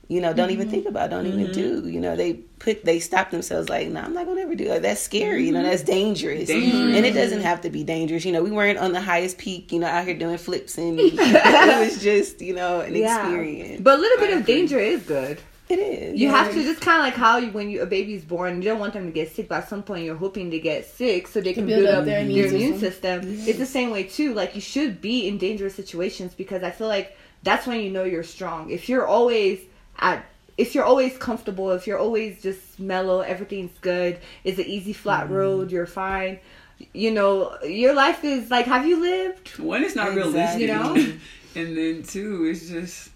[0.07, 0.71] you know, don't even mm-hmm.
[0.71, 1.51] think about, don't even mm-hmm.
[1.51, 1.89] do.
[1.89, 4.81] You know they put they stop themselves like, no, I'm not gonna ever do that.
[4.81, 5.45] That's scary.
[5.45, 5.69] You know mm-hmm.
[5.69, 6.47] that's dangerous.
[6.47, 6.95] Dangerous.
[6.95, 8.25] And it doesn't have to be dangerous.
[8.25, 9.71] You know we weren't on the highest peak.
[9.71, 13.81] You know out here doing flips and it was just you know an experience.
[13.81, 15.39] But a little bit of danger is good.
[15.69, 16.19] It is.
[16.19, 16.43] You yeah.
[16.43, 18.79] have to just kind of like how you, when you a baby's born, you don't
[18.79, 19.49] want them to get sick.
[19.49, 22.21] But at some point, you're hoping to get sick so they can build, up their
[22.21, 23.21] immune, system.
[23.23, 24.33] It's the same way too.
[24.33, 28.05] Like you should be in dangerous situations because I feel like that's when you know
[28.05, 28.69] you're strong.
[28.69, 29.59] If you're always
[29.99, 30.25] at
[30.57, 35.25] if you're always comfortable, if you're always just mellow, everything's good, it's an easy flat
[35.25, 35.33] Mm-hmm.
[35.33, 36.39] road, you're fine.
[36.93, 39.59] You know, your life is like, have you lived?
[39.59, 40.31] one, it's not Exactly.
[40.33, 40.61] realistic.
[40.61, 40.95] You know?
[41.55, 43.09] and then two, it's just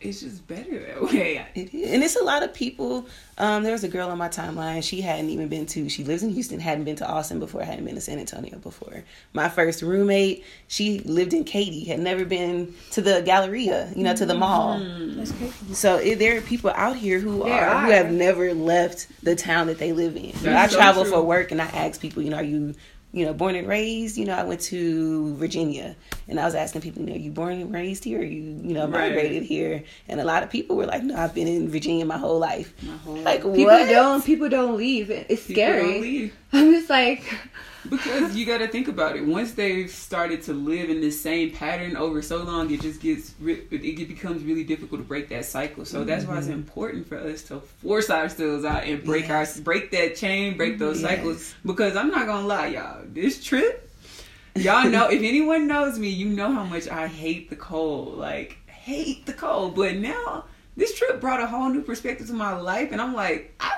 [0.00, 1.44] it's just better that way.
[1.54, 1.92] It is.
[1.92, 3.06] And it's a lot of people.
[3.36, 4.82] Um, there was a girl on my timeline.
[4.82, 5.90] She hadn't even been to.
[5.90, 6.58] She lives in Houston.
[6.58, 7.62] Hadn't been to Austin before.
[7.62, 9.04] Hadn't been to San Antonio before.
[9.34, 10.44] My first roommate.
[10.68, 11.84] She lived in Katy.
[11.84, 13.92] Had never been to the Galleria.
[13.94, 14.78] You know, to the mall.
[14.80, 15.74] That's crazy.
[15.74, 19.36] So it, there are people out here who There are, who have never left the
[19.36, 20.30] town that they live in.
[20.40, 21.12] You know, I so travel true.
[21.12, 22.74] for work, and I ask people, you know, are you,
[23.12, 24.16] you know, born and raised?
[24.16, 25.96] You know, I went to Virginia,
[26.28, 28.20] and I was asking people, you know, are you born and raised here?
[28.20, 29.10] Or you, you know, Right.
[29.10, 29.82] migrated here?
[30.08, 32.72] And a lot of people were like, no, I've been in Virginia my whole life.
[32.82, 33.88] My whole Like People what?
[33.88, 34.24] don't.
[34.24, 35.10] People don't leave.
[35.10, 36.32] It's people don't scary.
[36.52, 37.22] I'm just like,
[37.88, 39.24] Because you got to think about it.
[39.24, 43.34] Once they've started to live in this same pattern over so long, it just gets
[43.40, 45.84] re- it becomes really difficult to break that cycle.
[45.84, 46.54] So that's why it's Mm-hmm.
[46.54, 51.00] important for us to force ourselves out and break our break that chain, break those
[51.00, 51.10] Yes.
[51.10, 51.54] cycles.
[51.64, 53.88] Because I'm not gonna lie, y'all, this trip,
[54.56, 58.18] y'all know if anyone knows me, you know how much I hate the cold.
[58.18, 59.74] Like hate the cold.
[59.76, 60.44] But now
[60.76, 63.70] this trip brought a whole new perspective to my life, and I'm like, I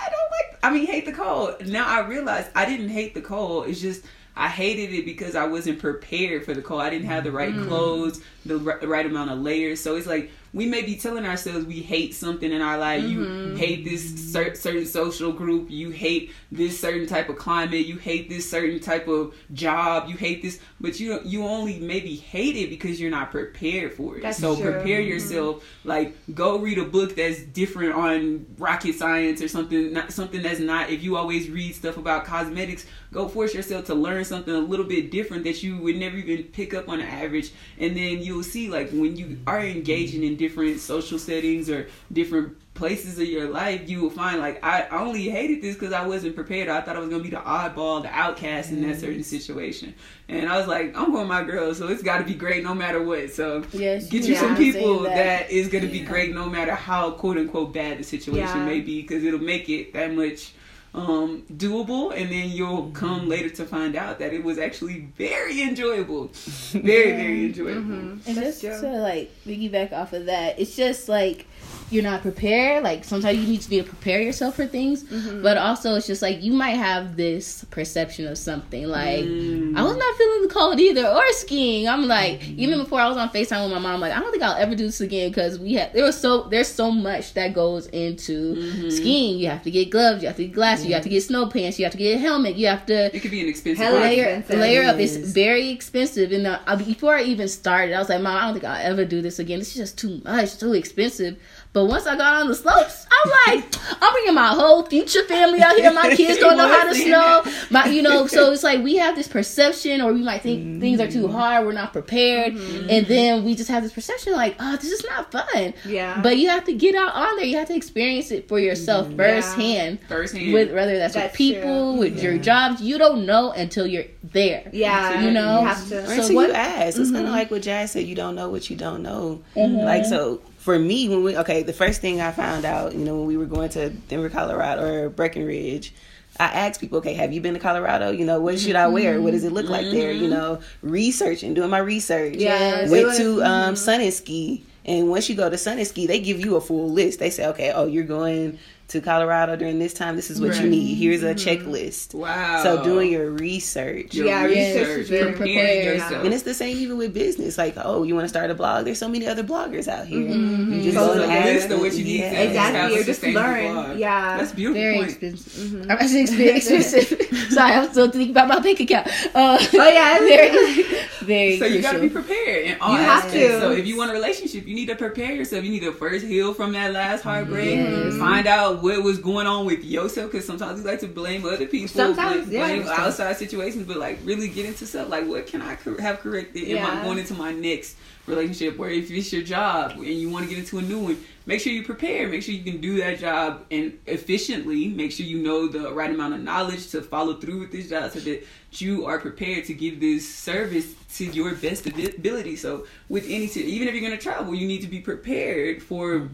[0.00, 0.58] I don't like.
[0.62, 1.66] I mean, hate the cold.
[1.66, 3.68] Now I realize I didn't hate the cold.
[3.68, 4.04] It's just
[4.36, 6.80] I hated it because I wasn't prepared for the cold.
[6.80, 7.66] I didn't have the right mm.
[7.66, 9.80] clothes, the ri- right amount of layers.
[9.80, 13.04] So it's like we may be telling ourselves we hate something in our life.
[13.04, 13.56] You mm-hmm.
[13.56, 15.70] hate this cer- certain social group.
[15.70, 17.86] You hate this certain type of climate.
[17.86, 20.08] You hate this certain type of job.
[20.08, 24.16] You hate this, but you you only maybe hate it because you're not prepared for
[24.16, 24.22] it.
[24.22, 24.72] That's so true.
[24.72, 25.08] prepare mm-hmm.
[25.08, 25.64] yourself.
[25.84, 29.92] Like go read a book that's different on rocket science or something.
[29.92, 30.90] Not something that's not.
[30.90, 34.86] If you always read stuff about cosmetics, go force yourself to learn something a little
[34.86, 37.52] bit different that you would never even pick up on average.
[37.78, 42.56] And then you'll see like when you are engaging in different social settings or different
[42.72, 46.34] places of your life, you will find like I only hated this because I wasn't
[46.34, 46.70] prepared.
[46.70, 49.00] I thought I was gonna be the oddball, the outcast in that mm-hmm.
[49.00, 49.94] certain situation.
[50.28, 52.64] And I was like, I'm going with my girl, so it's got to be great
[52.64, 53.30] no matter what.
[53.32, 55.14] So Yes, get you yeah, some people that.
[55.14, 58.64] that is going to be great no matter how quote unquote bad the situation Yeah.
[58.64, 60.52] may be because it'll make it that much
[60.92, 65.62] um doable and then you'll come later to find out that it was actually very
[65.62, 66.26] enjoyable.
[66.72, 67.80] Very very enjoyable.
[67.80, 71.46] And just to like piggyback off of that, it's just like
[71.90, 72.84] you're not prepared.
[72.84, 75.02] Like sometimes you need to be to prepare yourself for things,
[75.42, 78.86] but also it's just like you might have this perception of something.
[78.86, 79.76] Like Mm.
[79.76, 81.88] I was not feeling the cold either, or skiing.
[81.88, 84.42] I'm like even before I was on Facetime with my mom, like I don't think
[84.42, 87.54] I'll ever do this again because we had there was so there's so much that
[87.54, 89.38] goes into skiing.
[89.38, 91.46] You have to get gloves, you have to get glasses, you have to get snow
[91.46, 93.92] pants, you have to get a helmet, you have to it could be an expensive
[93.92, 94.58] layer expensive.
[94.60, 94.96] layer up.
[94.98, 96.32] It's very expensive.
[96.32, 99.04] And uh, before I even started, I was like, "Mom, I don't think I'll ever
[99.04, 99.58] do this again.
[99.58, 101.36] This is just too much, too expensive."
[101.72, 105.60] But once I got on the slopes, I'm like, I'm bringing my whole future family
[105.62, 105.92] out here.
[105.92, 107.44] My kids don't know how to snow.
[107.70, 110.80] My, you know, so it's like we have this perception, or we might think mm-hmm.
[110.80, 111.64] things are too hard.
[111.64, 112.90] We're not prepared, mm-hmm.
[112.90, 115.74] and then we just have this perception like, oh, this is not fun.
[115.84, 116.20] Yeah.
[116.20, 117.44] But you have to get out on there.
[117.44, 119.16] You have to experience it for yourself mm-hmm.
[119.16, 119.98] firsthand.
[120.00, 120.08] Yeah.
[120.08, 120.52] Firsthand.
[120.52, 122.00] With whether that's, that's with people, true.
[122.00, 122.22] with yeah.
[122.22, 124.68] your jobs, you don't know until you're there.
[124.72, 125.20] Yeah.
[125.20, 125.60] You know.
[125.60, 126.06] You have to.
[126.06, 126.98] so until what, you ask.
[126.98, 128.06] It's kind of like what Jazz said.
[128.06, 129.42] You don't know what you don't know.
[129.54, 133.16] Like so for me, when we okay, the first thing I found out, you know,
[133.16, 135.94] when we were going to Denver, Colorado, or Breckenridge,
[136.38, 138.10] I asked people, okay, have you been to Colorado?
[138.10, 139.22] You know, what should I wear?
[139.22, 139.96] What does it look like mm-hmm.
[139.96, 140.12] there?
[140.12, 140.32] You mm-hmm.
[140.32, 142.36] know, researching, doing my research.
[142.36, 143.74] Yeah, went to um, mm-hmm.
[143.74, 146.60] Sun and Ski, and once you go to Sun and Ski, they give you a
[146.60, 147.20] full list.
[147.20, 148.58] They say, okay, oh, you're going
[148.90, 150.62] to Colorado during this time, this is what right.
[150.62, 150.94] you need.
[150.94, 151.70] Here's a mm-hmm.
[151.70, 152.12] checklist.
[152.12, 152.62] Wow.
[152.62, 154.14] So doing your research.
[154.14, 155.06] Your yeah, research.
[155.06, 156.00] Very prepared.
[156.24, 157.56] And it's the same even with business.
[157.56, 158.84] Like, oh, you want to start a blog?
[158.84, 160.28] There's so many other bloggers out here.
[160.28, 160.72] Mm-hmm.
[160.72, 162.20] You just go to list of what you need.
[162.20, 162.40] Yeah.
[162.40, 162.98] Exactly.
[162.98, 163.72] Or just learn.
[163.72, 163.98] Blog.
[163.98, 164.38] Yeah.
[164.38, 164.80] That's beautiful.
[164.80, 165.10] Very point.
[165.10, 165.52] expensive.
[165.52, 165.90] Mm-hmm.
[165.90, 167.36] I'm actually expensive.
[167.50, 169.06] Sorry, I'm still thinking about my bank account.
[169.34, 170.84] Uh, oh yeah, very,
[171.20, 171.58] very.
[171.58, 173.36] So you got to be prepared in all you aspects.
[173.36, 173.60] Have to.
[173.60, 175.64] So if you want a relationship, you need to prepare yourself.
[175.64, 177.76] You need to first heal from that last heartbreak.
[177.76, 178.16] Yes.
[178.18, 181.66] Find out what was going on with yourself because sometimes we like to blame other
[181.66, 185.08] people, sometimes, blame, yeah, blame outside situations, but like really get into self.
[185.08, 186.68] Like, what can I have corrected?
[186.68, 186.86] Yeah.
[186.86, 188.76] Am I going into my next relationship?
[188.78, 191.60] Where if it's your job and you want to get into a new one, make
[191.60, 192.28] sure you prepare.
[192.28, 194.88] Make sure you can do that job and efficiently.
[194.88, 198.10] Make sure you know the right amount of knowledge to follow through with this job
[198.12, 202.56] so that you are prepared to give this service to your best ability.
[202.56, 206.28] So with any, even if you're going to travel, you need to be prepared for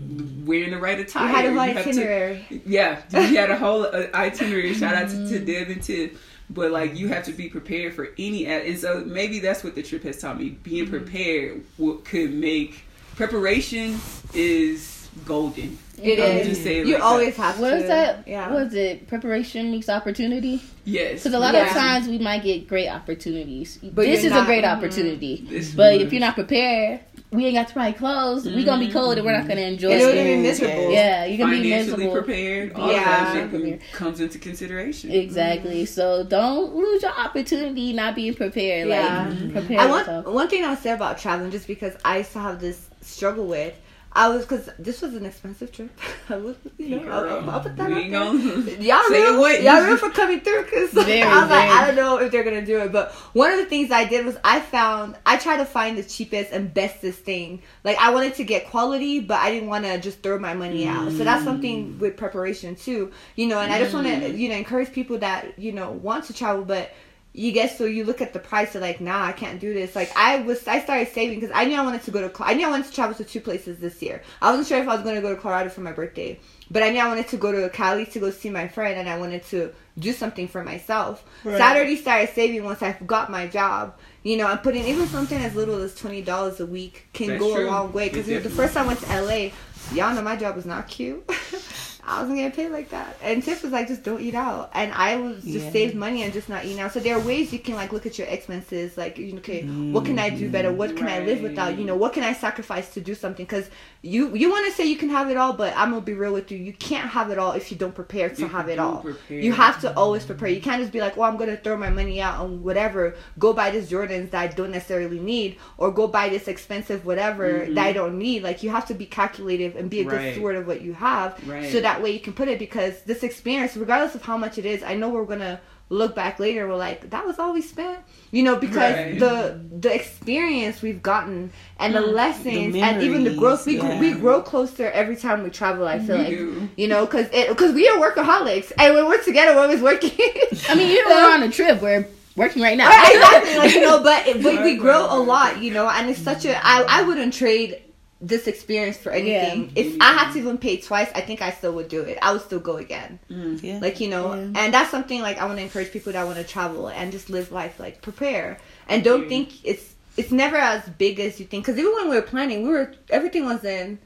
[0.44, 1.28] wearing the right attire.
[1.28, 2.46] You had a whole itinerary.
[2.48, 4.74] To, yeah, you had a whole uh, itinerary.
[4.74, 6.22] Shout out to, to Deb and Tiff.
[6.48, 9.82] But like you have to be prepared for any, and so maybe that's what the
[9.82, 10.50] trip has taught me.
[10.50, 11.04] Being mm-hmm.
[11.04, 11.64] prepared
[12.04, 12.84] could make
[13.16, 13.98] preparation
[14.32, 15.78] is golden.
[16.00, 16.46] It is.
[16.46, 17.42] Just say it you like always that.
[17.42, 17.74] have what to.
[17.74, 18.28] What is that?
[18.28, 18.52] Yeah.
[18.52, 19.08] What is it?
[19.08, 20.62] Preparation meets opportunity.
[20.84, 21.20] Yes.
[21.20, 21.66] Because a lot yeah.
[21.66, 23.78] of times we might get great opportunities.
[23.82, 24.78] But this is not, a great mm-hmm.
[24.78, 25.38] opportunity.
[25.38, 25.76] Mm-hmm.
[25.76, 27.00] But if you're not prepared,
[27.36, 28.46] we ain't got the right clothes.
[28.46, 28.56] Mm-hmm.
[28.56, 29.96] We're gonna be cold and we're not gonna enjoy it.
[29.96, 30.90] It's gonna be miserable.
[30.90, 32.12] Yeah, you're gonna be miserable.
[32.12, 32.72] prepared.
[32.72, 33.46] All yeah.
[33.48, 35.12] that comes into consideration.
[35.12, 35.82] Exactly.
[35.82, 35.94] Mm-hmm.
[35.94, 38.88] So don't lose your opportunity not being prepared.
[38.88, 39.28] Yeah.
[39.28, 42.60] Like, prepare I want, one thing I'll say about traveling, just because I still have
[42.60, 43.74] this struggle with
[44.16, 45.90] I was because this was an expensive trip.
[46.30, 48.80] I was, you know, I'll, I'll put that out there.
[48.80, 52.32] Y'all real, y'all real for coming through because I was like, I don't know if
[52.32, 52.92] they're gonna do it.
[52.92, 56.02] But one of the things I did was I found I tried to find the
[56.02, 57.60] cheapest and bestest thing.
[57.84, 60.88] Like I wanted to get quality, but I didn't want to just throw my money
[60.88, 61.12] out.
[61.12, 63.60] So that's something with preparation too, you know.
[63.60, 64.38] And I just want to mm.
[64.38, 66.90] you know encourage people that you know want to travel, but
[67.36, 69.94] you get so you look at the price of like nah i can't do this.
[69.94, 72.54] Like i was i started saving because i knew i wanted to go to i
[72.54, 74.22] knew i wanted to travel to two places this year.
[74.40, 76.82] I wasn't sure if i was going to go to colorado for my birthday but
[76.82, 79.18] i knew i wanted to go to cali to go see my friend and i
[79.18, 81.24] wanted to do something for myself.
[81.44, 81.58] Right.
[81.58, 83.94] so i already started saving once i got my job.
[84.22, 87.54] You know i'm putting even something as little as $20 a week can That's go
[87.54, 87.66] true.
[87.66, 89.50] a long way because the first time i went to la
[89.92, 91.22] y'all know my job was not cute
[92.06, 93.16] I wasn't getting paid like that.
[93.20, 94.70] And Tiff was like, just don't eat out.
[94.74, 95.70] And I was just yeah.
[95.72, 96.92] saved money and just not eat out.
[96.92, 99.90] So there are ways you can like look at your expenses, like okay, mm.
[99.90, 100.72] what can I do better?
[100.72, 101.22] What can right.
[101.22, 101.76] I live without?
[101.76, 103.44] You know, what can I sacrifice to do something?
[103.44, 103.68] Because
[104.02, 106.32] you you want to say you can have it all, but I'm gonna be real
[106.32, 106.58] with you.
[106.58, 108.98] You can't have it all if you don't prepare to you have it all.
[108.98, 109.40] Prepare.
[109.40, 110.48] You have to always prepare.
[110.48, 113.16] You can't just be like, well, I'm gonna throw my money out on whatever.
[113.38, 117.50] Go buy this Jordans that I don't necessarily need, or go buy this expensive whatever
[117.50, 117.74] mm-hmm.
[117.74, 118.44] that I don't need.
[118.44, 120.18] Like you have to be calculative and be a right.
[120.18, 121.72] good steward of what you have, right.
[121.72, 124.58] so that that way you can put it because this experience, regardless of how much
[124.58, 126.68] it is, I know we're gonna look back later.
[126.68, 128.00] We're like, that was all we spent,
[128.32, 129.18] you know, because right.
[129.18, 132.12] the the experience we've gotten and the mm.
[132.12, 133.98] lessons the and even the growth we yeah.
[133.98, 135.88] we grow closer every time we travel.
[135.88, 136.68] I feel we like do.
[136.76, 140.10] you know because it because we are workaholics and when we're together, we're always working.
[140.68, 141.80] I mean, you know, we're on a trip.
[141.80, 142.90] We're working right now.
[142.90, 143.56] Right, exactly.
[143.56, 146.54] Like you know, but, but we grow a lot, you know, and it's such a.
[146.62, 147.82] I I wouldn't trade
[148.20, 149.72] this experience for anything.
[149.74, 149.82] Yeah.
[149.82, 152.18] If I had to even pay twice, I think I still would do it.
[152.22, 153.18] I would still go again.
[153.30, 153.78] Mm, yeah.
[153.78, 154.52] Like you know, yeah.
[154.54, 157.28] and that's something like I want to encourage people that want to travel and just
[157.28, 158.58] live life like prepare
[158.88, 159.28] and don't mm.
[159.28, 161.66] think it's it's never as big as you think.
[161.66, 163.98] Because even when we were planning, we were everything was in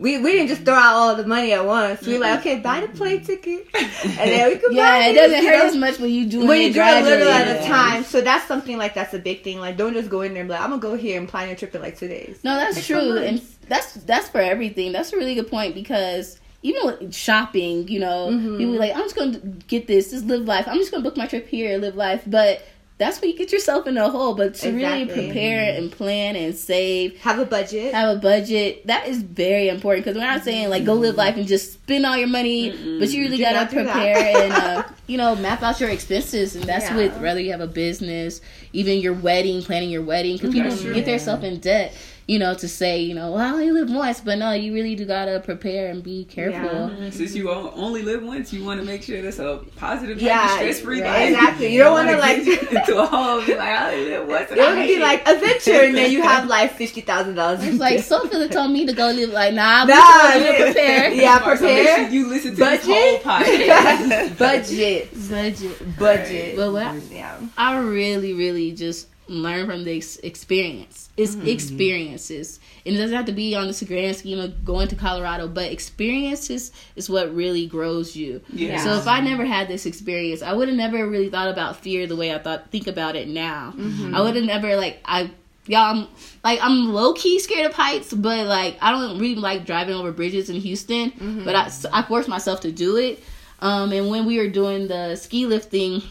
[0.00, 2.00] we we didn't just throw out all the money at once.
[2.06, 5.14] We were like, okay, buy the plane ticket, and then we could yeah, buy it.
[5.14, 5.66] doesn't hurt know?
[5.66, 8.02] as much when you do when you do a little at a time.
[8.04, 9.60] So that's something like that's a big thing.
[9.60, 11.48] Like, don't just go in there and be like, I'm gonna go here and plan
[11.48, 12.40] your trip in like two days.
[12.42, 14.92] No, that's like true, and that's that's for everything.
[14.92, 18.56] That's a really good point because even with shopping, you know, mm-hmm.
[18.56, 20.66] people like, I'm just gonna get this, just live life.
[20.66, 22.62] I'm just gonna book my trip here, and live life, but
[23.00, 24.34] that's where you get yourself in a hole.
[24.34, 27.92] But to really prepare and plan and save, Have a budget.
[27.94, 30.04] have a budget, that is very important.
[30.04, 32.70] Because we're not saying like go live life and just spend all your money,
[33.00, 33.92] but you really Do gotta not do that.
[33.92, 36.54] prepare and uh, you know map out your expenses.
[36.54, 36.96] And that's Yeah.
[36.96, 38.40] with whether you have a business,
[38.72, 40.36] even your wedding, planning your wedding.
[40.36, 41.94] Because people get themselves in debt.
[42.30, 44.94] You know, to say, you know, well, I only live once, but no, you really
[44.94, 46.60] do gotta prepare and be careful.
[46.62, 46.88] Yeah.
[46.94, 47.10] Mm-hmm.
[47.10, 50.80] Since you only live once, you want to make sure that's a positive, Yeah, stress
[50.80, 51.10] free right.
[51.10, 51.28] life.
[51.30, 51.74] Exactly.
[51.74, 53.38] You don't wanna, wanna like- get into a hole.
[53.38, 54.50] and Be like, I only live once.
[54.52, 57.64] It I would be like adventure, and then you have like fifty thousand dollars.
[57.64, 61.12] It's like Sophia told me to go live like nah, Nah, nah, you to prepare.
[61.20, 61.96] Yeah, So make prepare.
[61.96, 62.84] sure you listen to Budget.
[62.86, 64.38] this whole podcast.
[64.38, 65.98] budget, Budget.
[65.98, 66.56] budget.
[66.56, 67.36] But what Yeah.
[67.58, 71.08] I really, really just learn from the ex- experience.
[71.16, 71.46] It's mm-hmm.
[71.46, 72.58] experiences.
[72.84, 75.70] And it doesn't have to be on this grand scheme of going to Colorado, but
[75.70, 78.42] experiences is what really grows you.
[78.52, 78.82] Yeah.
[78.82, 82.06] So if I never had this experience, I would have never really thought about fear
[82.06, 83.72] the way I thought think about it now.
[83.76, 84.14] Mm-hmm.
[84.14, 85.30] I would have never like I
[85.66, 86.08] y'all I'm
[86.42, 90.10] like I'm low key scared of heights, but like I don't really like driving over
[90.10, 91.12] bridges in Houston.
[91.12, 91.44] Mm-hmm.
[91.44, 93.22] But I I forced myself to do it.
[93.60, 96.02] Um, and when we were doing the ski lifting,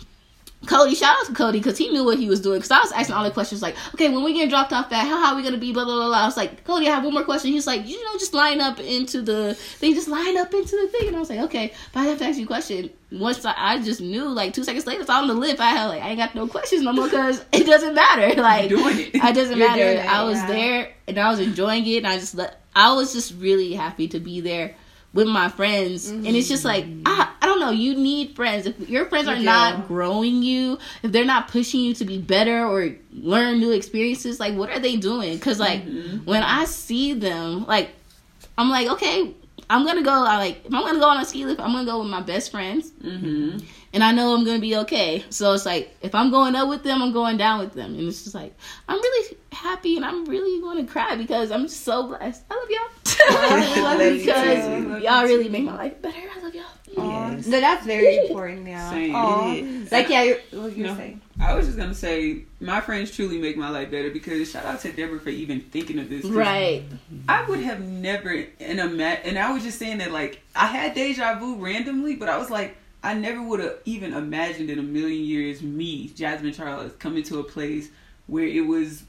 [0.65, 2.57] Cody, shout out to Cody because he knew what he was doing.
[2.59, 5.07] Because I was asking all the questions like, okay, when we get dropped off at,
[5.07, 5.71] how high are we gonna be?
[5.71, 6.07] Blah blah blah.
[6.07, 6.17] blah.
[6.17, 7.51] I was like, Cody, I have one more question.
[7.51, 10.87] He's like, you know, just line up into the thing, just line up into the
[10.89, 11.07] thing.
[11.07, 12.89] And I was like, okay, but I have to ask you a question.
[13.11, 15.61] Once I, I just knew, like two seconds later, it's on the lift.
[15.61, 18.29] I had like, I ain't got no questions no more because it doesn't matter.
[18.39, 19.15] Like, You're doing it.
[19.15, 19.83] it doesn't You're matter.
[19.83, 20.47] it, I was yeah.
[20.47, 21.97] there and I was enjoying it.
[21.97, 24.75] And I just let, I was just really happy to be there
[25.13, 26.09] with my friends.
[26.09, 28.65] And it's just like, I, I don't know, you need friends.
[28.67, 32.65] If your friends are not growing you, if they're not pushing you to be better
[32.65, 35.35] or learn new experiences, like, what are they doing?
[35.35, 35.83] Because, like,
[36.25, 37.89] when I see them, like,
[38.57, 39.33] I'm like, okay,
[39.69, 40.11] I'm gonna go.
[40.11, 42.21] I like if I'm gonna go on a ski lift, I'm gonna go with my
[42.21, 43.59] best friends, Mm-hmm.
[43.93, 45.23] And I know I'm gonna be okay.
[45.29, 48.07] So it's like if I'm going up with them, I'm going down with them, and
[48.07, 48.53] it's just like
[48.87, 52.43] I'm really happy and I'm really going to cry because I'm just so blessed.
[52.49, 52.89] I love y'all
[53.31, 55.03] I love you because too.
[55.05, 56.17] y'all really make my life better.
[56.17, 56.63] I love y'all.
[56.95, 57.47] Yes.
[57.47, 58.67] No, that's very important.
[58.67, 58.89] Yeah.
[58.89, 59.15] Same.
[59.15, 59.51] Aw.
[59.53, 59.91] It is.
[59.91, 60.91] Like yeah, you're, what you No.
[60.91, 61.21] were saying.
[61.41, 64.79] I was just gonna say, my friends truly make my life better because shout out
[64.81, 66.25] to Deborah for even thinking of this.
[66.25, 66.83] Right.
[67.27, 70.67] I would have never in a ma- and I was just saying that like I
[70.67, 74.79] had deja vu randomly, but I was like I never would have even imagined in
[74.79, 77.89] a million years me, Jasmine Charles, coming to a place
[78.27, 79.03] where it was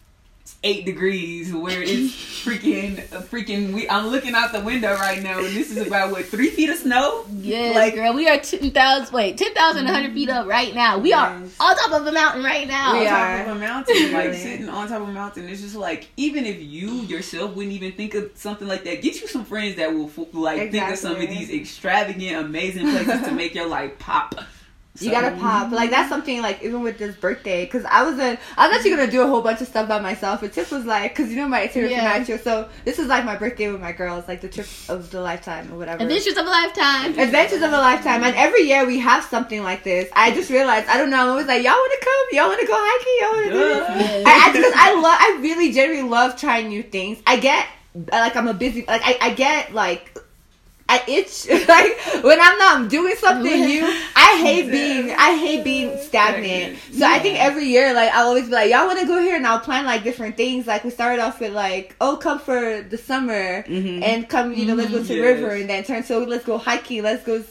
[0.63, 2.13] eight degrees, where it's
[2.45, 2.97] freaking
[3.29, 3.73] freaking.
[3.73, 6.71] We I'm looking out the window right now, and this is about what three feet
[6.71, 7.25] of snow.
[7.39, 8.13] Yeah Like- girl.
[8.15, 9.15] We are ten thousand.
[9.15, 10.99] Wait, ten thousand one hundred feet up right now.
[10.99, 11.29] We are
[11.61, 12.93] on top of a mountain right now.
[12.99, 13.39] We on are.
[13.39, 15.49] top of a mountain, like sitting on top of a mountain.
[15.49, 19.21] It's just like even if you yourself wouldn't even think of something like that, get
[19.21, 23.23] you some friends that will f- like think of some of these extravagant, amazing places
[23.27, 24.35] to make your life pop.
[25.01, 25.67] You gotta pop.
[25.67, 25.75] Mm-hmm.
[25.75, 28.91] Like that's something like even with this birthday, because I was in, I was actually
[28.91, 30.41] gonna do a whole bunch of stuff by myself.
[30.41, 32.23] But Tiff was like, because you know my itinerary Yeah.
[32.23, 32.41] for night.
[32.45, 35.73] So this is like my birthday with my girls, like the trip of the lifetime
[35.73, 36.03] or whatever.
[36.03, 37.19] Adventures of a lifetime.
[37.19, 40.09] Adventures of a lifetime, and every year we have something like this.
[40.15, 42.27] I just realized, I don't know, I'm always like, y'all want to come?
[42.33, 43.17] Y'all want to go hiking?
[43.21, 44.27] Y'all want to do this?
[44.27, 47.23] I, I because I love, I really genuinely love trying new things.
[47.27, 47.67] I get
[48.13, 50.17] like I'm a busy, like I, I get like.
[50.93, 53.85] I itch like when I'm not doing something new.
[54.17, 56.79] I hate being I hate being stagnant.
[56.93, 59.37] So I think every year like I'll always be like, y'all want to go here,
[59.37, 60.67] and I'll plan like different things.
[60.67, 64.03] Like we started off with like, oh, come for the summer Mhm.
[64.03, 65.23] and come, you know, let's go to the Yes.
[65.39, 67.43] river, and then turn so let's go hiking, let's go.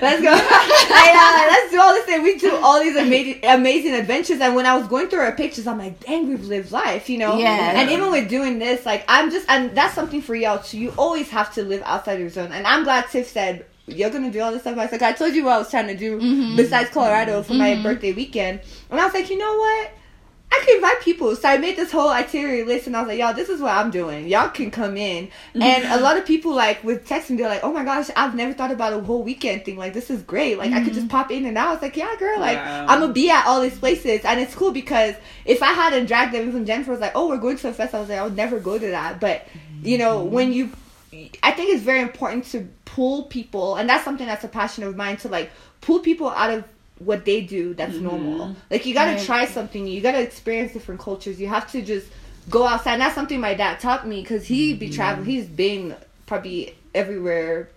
[0.00, 0.30] Let's go.
[0.32, 2.22] I, uh, let's do all this thing.
[2.22, 4.40] We do all these amazing, amazing adventures.
[4.40, 7.18] And when I was going through our pictures, I'm like, dang, we've lived life, you
[7.18, 7.36] know.
[7.38, 7.78] Yeah.
[7.80, 10.78] And even with doing this, like, I'm just, and that's something for y'all too.
[10.78, 12.52] You always have to live outside your zone.
[12.52, 13.66] And I'm glad Tiff said.
[13.86, 14.78] You're gonna do all this stuff.
[14.78, 16.56] I was like, I told you what I was trying to do Mhm.
[16.56, 17.82] besides Colorado for my Mhm.
[17.82, 18.60] birthday weekend,
[18.90, 19.90] and I was like, you know what?
[20.54, 21.34] I can invite people.
[21.34, 23.72] So I made this whole itinerary list and I was like, y'all, this is what
[23.72, 24.28] I'm doing.
[24.28, 25.28] Y'all can come in.
[25.54, 28.34] And a lot of people like would text me, they're like, oh my gosh, I've
[28.34, 29.76] never thought about a whole weekend thing.
[29.76, 30.58] Like, this is great.
[30.58, 31.08] Like, I could just mm-hmm.
[31.08, 31.68] pop in and out.
[31.68, 32.86] I was like, yeah, girl, like, Wow.
[32.88, 34.24] I'm gonna be at all these places.
[34.24, 37.38] And it's cool because if I hadn't dragged them, even Jennifer was like, oh, we're
[37.38, 39.20] going to a fest, I was like, I would never go to that.
[39.20, 39.46] But,
[39.82, 40.34] you know, mm-hmm.
[40.34, 40.70] when you,
[41.42, 44.96] I think it's very important to pull people, and that's something that's a passion of
[44.96, 45.50] mine to like
[45.80, 46.64] pull people out of
[47.04, 48.04] what they do that's mm-hmm.
[48.04, 48.56] normal.
[48.70, 49.24] Like you gotta Right.
[49.24, 49.86] try something.
[49.86, 51.40] You gotta experience different cultures.
[51.40, 52.06] You have to just
[52.50, 52.94] go outside.
[52.94, 54.94] And that's something my dad taught me because he be mm-hmm.
[54.94, 55.26] traveling.
[55.26, 55.94] He's been
[56.26, 57.68] probably everywhere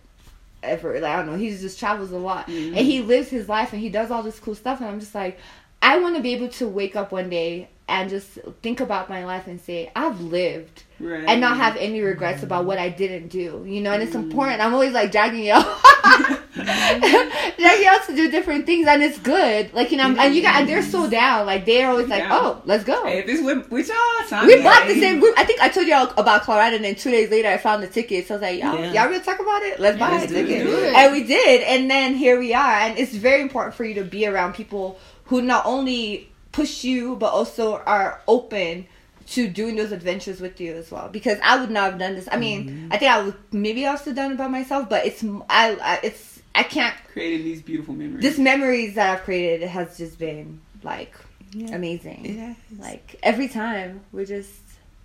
[0.63, 0.99] ever.
[0.99, 1.38] Like I don't know.
[1.38, 2.78] He just travels a lot, mm-hmm.
[2.78, 4.80] and he lives his life and he does all this cool stuff.
[4.80, 5.39] And I'm just like,
[5.82, 9.25] I want to be able to wake up one day and just think about my
[9.25, 11.23] life and say I've lived Right.
[11.28, 13.63] and not have any regrets about what I didn't do.
[13.67, 14.61] You know, and it's important.
[14.61, 15.63] I'm always like dragging y'all.
[16.56, 19.74] like you also do different things, and it's good.
[19.74, 21.45] Like you know, and you got and they're so down.
[21.45, 22.38] Like they're always like, Yeah.
[22.39, 23.06] oh, let's go.
[23.06, 25.36] Hey, if it's with, with y'all, We bought the same group.
[25.38, 27.88] I think I told y'all about Colorado, and then two days later, I found the
[27.88, 28.30] tickets.
[28.32, 29.06] I was like, y'all, Yeah.
[29.08, 29.80] y'all to talk about it?
[29.80, 30.68] Let's buy let's a ticket.
[30.68, 30.95] It.
[30.95, 32.72] And we did, and then here we are.
[32.80, 37.16] And it's very important for you to be around people who not only push you,
[37.18, 38.88] but also are open
[39.28, 41.10] to doing those adventures with you as well.
[41.10, 42.30] Because I would not have done this.
[42.32, 42.93] I mean, Mm-hmm.
[42.93, 46.00] I think I would maybe I also done it by myself, but it's I, I
[46.02, 46.95] it's I can't.
[47.14, 48.22] Creating these beautiful memories.
[48.22, 51.14] This memories that I've created has just been like
[51.53, 51.76] Yeah.
[51.76, 52.26] amazing.
[52.38, 52.53] Yeah.
[52.80, 54.51] Like every time we just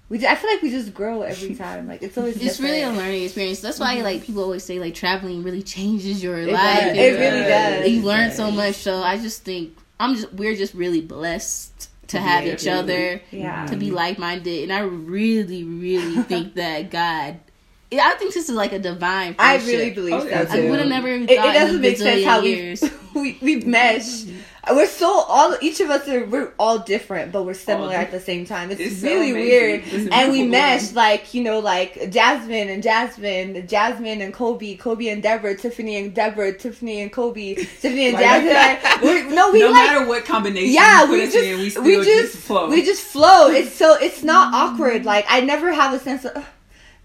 [0.09, 1.87] we ju- I feel like we just grow every time.
[1.89, 3.61] Like it's always It's really a learning experience.
[3.61, 4.05] That's why mm-hmm.
[4.05, 6.81] like people always say like traveling really changes your It life.
[6.81, 6.97] does.
[6.97, 7.89] It really does.
[7.91, 8.77] You learn It so much.
[8.77, 12.95] So I just think I'm just we're just really blessed to have Yeah, each definitely.
[12.95, 13.67] other, Yeah.
[13.67, 13.95] to be mm-hmm.
[13.97, 17.39] like minded, and I really, really think that God.
[18.01, 19.35] I think this is like a divine.
[19.39, 20.45] I really believe Oh, so yeah.
[20.45, 20.67] too.
[20.67, 22.83] I would have never even It, thought it doesn't in a make sense how years.
[23.15, 24.25] we we we mesh.
[24.71, 28.13] We're so all each of us are we're all different, but we're similar All at
[28.13, 28.71] the same time.
[28.71, 29.51] It's, It's really amazing.
[29.51, 34.77] weird, It's and we mesh like you know like Jasmine and Jasmine, Jasmine and Kobe,
[34.77, 38.53] Kobe and Deborah, Tiffany and Deborah, Tiffany and Kobe, Tiffany and Like Jasmine.
[38.53, 39.01] that.
[39.03, 41.97] we, no, we no like matter what combination yeah, we just in, we still we
[42.05, 42.71] just, flow.
[42.71, 43.49] we just flow.
[43.51, 45.05] It's so it's not awkward.
[45.05, 46.47] Like I never have a sense of.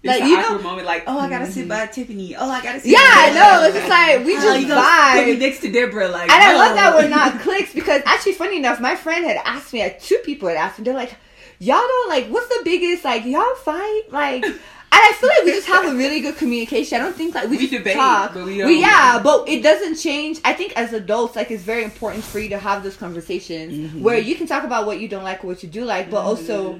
[0.04, 2.36] Like, you know- moment like, oh, I gotta sit by Tiffany.
[2.36, 3.34] Oh, I gotta sit Yeah, by I know.
[3.34, 3.66] Deborah.
[3.66, 6.42] It's just like we Oh, just you gonna put me next to Deborah, like, And
[6.42, 9.82] I love that we're not clicks because actually, funny enough, my friend had asked me,
[9.82, 11.14] like, two people had asked me, they're like,
[11.58, 14.02] y'all don't, like, what's the biggest, like, y'all fight?
[14.10, 14.54] Like, and
[14.92, 17.00] I feel like we just have a really good communication.
[17.00, 18.34] I don't think, like, we, We debate, talk.
[18.34, 20.38] but we We, yeah, but it doesn't change.
[20.44, 24.02] I think as adults, like, it's very important for you to have those conversations Mm-hmm.
[24.04, 26.18] where you can talk about what you don't like or what you do like, but
[26.22, 26.78] also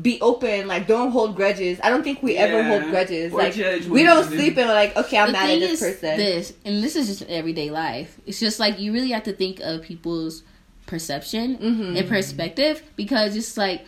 [0.00, 0.68] be open.
[0.68, 1.80] Like, don't hold grudges.
[1.82, 3.32] I don't think we ever hold grudges.
[3.32, 4.36] Or like, judge we don't another.
[4.36, 6.16] sleep and we're like, okay, I'm the mad at this is person.
[6.18, 8.18] this, and this is just everyday life.
[8.26, 10.42] It's just like you really have to think of people's
[10.86, 11.98] perception Mhm.
[11.98, 13.84] and perspective because it's like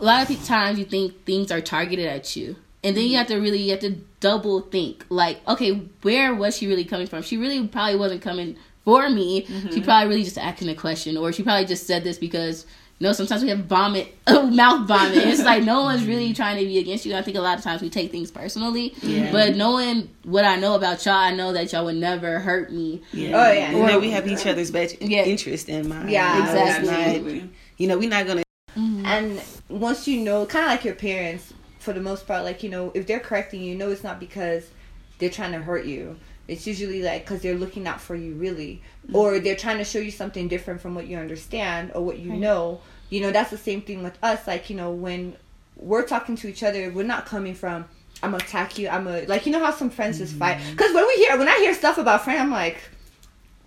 [0.00, 3.26] a lot of times you think things are targeted at you, and then you have
[3.28, 5.04] to really you have to double think.
[5.10, 7.22] Like, okay, where was she really coming from?
[7.22, 9.46] She really probably wasn't coming for me.
[9.72, 12.64] She probably really just asking a question, or she probably just said this because.
[13.02, 15.16] You know, sometimes we have vomit, oh, mouth vomit.
[15.16, 17.16] It's like no one's really trying to be against you.
[17.16, 18.94] I think a lot of times we take things personally.
[19.02, 19.32] Yeah.
[19.32, 23.02] But knowing what I know about y'all, I know that y'all would never hurt me.
[23.12, 23.30] Yeah.
[23.44, 23.72] Oh, yeah.
[23.72, 25.24] You know, we have each other's best Yeah.
[25.24, 26.10] interest in mind.
[26.10, 27.40] Yeah, You know, exactly.
[27.40, 28.44] not- you know, we're not gonna.
[28.76, 29.04] Mm-hmm.
[29.04, 32.70] And once you know, kind of like your parents, for the most part, like you
[32.70, 34.70] know, if they're correcting you, you know it's not because
[35.18, 36.20] they're trying to hurt you.
[36.52, 38.82] It's usually like because they're looking out for you, really,
[39.12, 42.30] or they're trying to show you something different from what you understand or what you
[42.30, 42.38] Right.
[42.38, 42.80] know.
[43.10, 44.46] You know, that's the same thing with us.
[44.46, 45.36] Like you know, when
[45.76, 47.86] we're talking to each other, we're not coming from.
[48.22, 48.88] I'm gonna attack you.
[48.88, 50.60] I'm a like you know how some friends just fight.
[50.70, 52.78] Because when we hear when I hear stuff about friends, I'm like,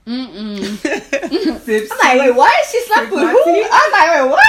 [0.08, 0.62] Mm-mm.
[1.92, 2.66] I'm like, wait, what?
[2.72, 3.28] She slept with who?
[3.28, 4.40] I was like, wait, what?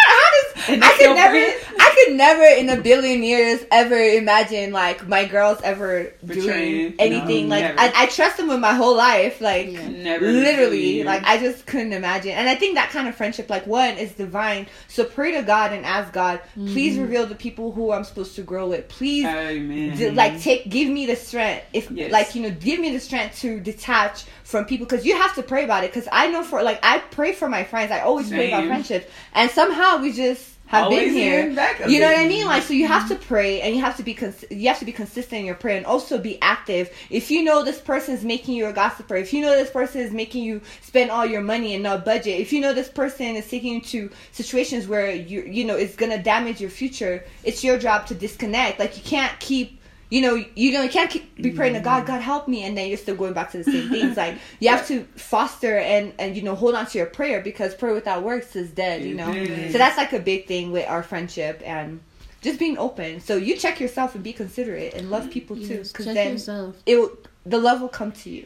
[0.67, 1.77] How does And I could never, friend?
[1.81, 6.91] I could never in a billion years ever imagine like my girls ever Betraying.
[6.91, 7.49] doing anything.
[7.49, 7.81] No, like never.
[7.81, 9.41] I, I trust them with my whole life.
[9.41, 9.89] Like Yeah.
[9.89, 10.27] Never.
[10.31, 12.33] literally, like I just couldn't imagine.
[12.33, 14.67] And I think that kind of friendship, like one, is divine.
[14.89, 17.03] So pray to God and ask God, please mm-hmm.
[17.03, 18.89] reveal the people who I'm supposed to grow with.
[18.89, 19.97] Please Amen.
[19.97, 22.11] d- like take give me the strength if Yes.
[22.13, 25.43] like you know give me the strength to detach from people because you have to
[25.43, 28.29] pray about it because i know for like i pray for my friends i always
[28.29, 28.69] pray about Same.
[28.69, 31.43] friendships and somehow we just have Always been here
[31.89, 32.15] you know it.
[32.15, 32.47] what I mean?
[32.47, 34.85] Like, so you have to pray and you have to be cons- you have to
[34.85, 36.91] be consistent in your prayer and also be active.
[37.09, 40.01] If you know this person is making you a gossiper, if you know this person
[40.01, 43.37] is making you spend all your money and not budget, if you know this person
[43.37, 47.63] is taking you to situations where you you know it's gonna damage your future, it's
[47.63, 48.79] your job to disconnect.
[48.79, 49.76] Like, you can't keep.
[50.09, 51.85] You know, you know, you can't keep be praying to mm-hmm.
[51.85, 54.17] God, God help me, and then you're still going back to the same things.
[54.17, 57.75] Like you have to foster and and you know hold on to your prayer because
[57.75, 59.03] prayer without works is dead.
[59.03, 59.73] You know, Amen.
[59.73, 62.01] so that's like a big thing with our friendship and
[62.41, 63.21] just being open.
[63.21, 66.77] So you check yourself and be considerate and love people too, because check then yourself.
[66.87, 68.45] it will, the love will come to you.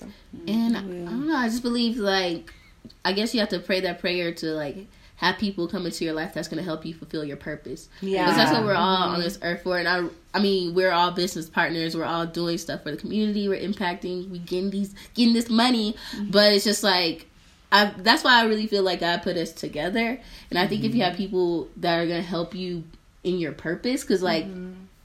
[0.49, 1.37] And I don't know.
[1.37, 2.53] I just believe like
[3.05, 4.87] I guess you have to pray that prayer to like
[5.21, 7.91] have people come into your life that's going to help you fulfill your purpose.
[8.01, 9.15] Yeah, Because that's what we're all mm-hmm.
[9.17, 9.79] on this earth for.
[9.79, 11.95] And I, I mean, we're all business partners.
[11.95, 13.47] We're all doing stuff for the community.
[13.47, 14.31] We're impacting.
[14.31, 15.95] We getting these, getting this money.
[16.17, 16.31] Mm-hmm.
[16.31, 17.27] But it's just like,
[17.71, 17.93] I.
[17.99, 20.19] That's why I really feel like God put us together.
[20.49, 21.11] And I think if you mm-hmm.
[21.11, 22.85] have people that are gonna help you
[23.23, 24.47] in your purpose, because like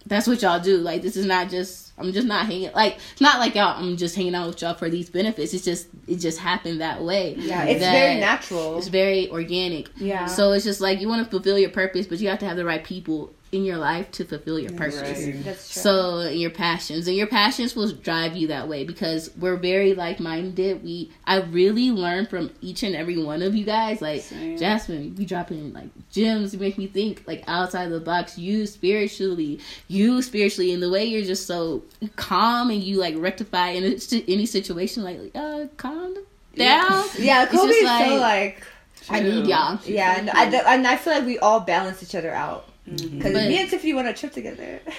[0.06, 0.78] that's what y'all do.
[0.78, 1.84] Like this is not just.
[1.98, 2.72] I'm just not hanging.
[2.74, 3.82] Like it's not like y'all.
[3.82, 5.54] I'm just hanging out with y'all for these benefits.
[5.54, 5.88] It's just.
[6.08, 7.36] It just happened that way.
[7.36, 8.78] Yeah, it's very natural.
[8.78, 9.90] It's very organic.
[9.98, 10.26] Yeah.
[10.26, 12.58] So it's just like you want to fulfill your purpose, but you have to have
[12.58, 15.26] the right people in your life to fulfill your purpose.
[15.26, 15.44] Right.
[15.44, 15.82] That's true.
[15.82, 20.20] So your passions and your passions will drive you that way because we're very like
[20.20, 20.84] minded.
[20.84, 24.02] We I really learn from each and every one of you guys.
[24.02, 24.58] Like Same.
[24.58, 26.54] Jasmine, you dropping like gems.
[26.54, 28.38] You make me think like outside the box.
[28.38, 31.84] You spiritually, you spiritually, in the way you're just so
[32.18, 33.84] calm and you like rectify in
[34.28, 35.04] any situation.
[35.04, 36.16] Like uh, calm
[36.56, 37.06] down.
[37.18, 38.62] yeah, Kobe's just so like
[39.10, 39.80] I need y'all.
[39.86, 42.68] yeah, and I, and I feel like we all balance each other out.
[42.90, 43.18] Mm-hmm.
[43.18, 44.80] Because me and Tiffany went on a trip together.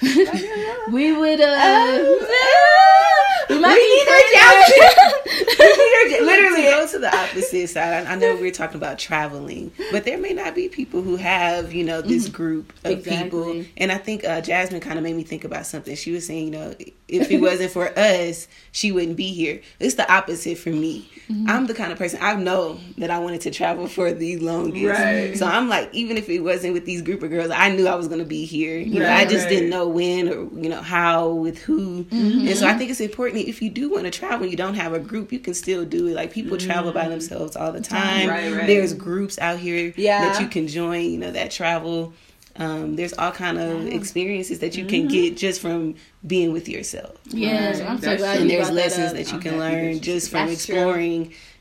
[0.90, 1.46] We would uh.
[1.50, 3.46] Oh.
[3.48, 5.58] we might We be need friends.
[5.58, 8.06] Literally, Literally go to the opposite side.
[8.06, 11.72] I I know we're talking about traveling, but there may not be people who have
[11.72, 13.64] you know this group of people.
[13.76, 15.94] And I think uh, Jasmine kind of made me think about something.
[15.94, 16.74] She was saying, you know,
[17.08, 19.60] if it wasn't for us, she wouldn't be here.
[19.78, 21.10] It's the opposite for me.
[21.46, 24.98] I'm the kind of person I know that I wanted to travel for the longest.
[24.98, 25.36] Right.
[25.36, 27.94] So I'm like, even if it wasn't with these group of girls, I knew I
[27.94, 28.78] was going to be here.
[28.78, 29.50] You know, I just right.
[29.50, 32.06] didn't know when or you know how with who.
[32.10, 32.78] And so I mm-hmm.
[32.78, 35.32] think it's important if you do want to travel, and you don't have a group,
[35.32, 36.14] you can still do it.
[36.14, 37.10] Like people travel by mm-hmm.
[37.10, 38.28] themselves all the time.
[38.28, 38.66] Right, right.
[38.66, 40.24] There's groups out here Yeah.
[40.24, 41.04] that you can join.
[41.10, 42.12] You know that travel.
[42.56, 45.12] Um, there's all kind of experiences that you can mm-hmm.
[45.12, 45.94] get just from
[46.26, 47.16] being with yourself.
[47.26, 47.88] Yes, Right.
[47.88, 48.42] I'm so glad true.
[48.42, 49.12] And you there's brought that lessons up.
[49.16, 50.76] that, you I'm can happy learn just from That's true.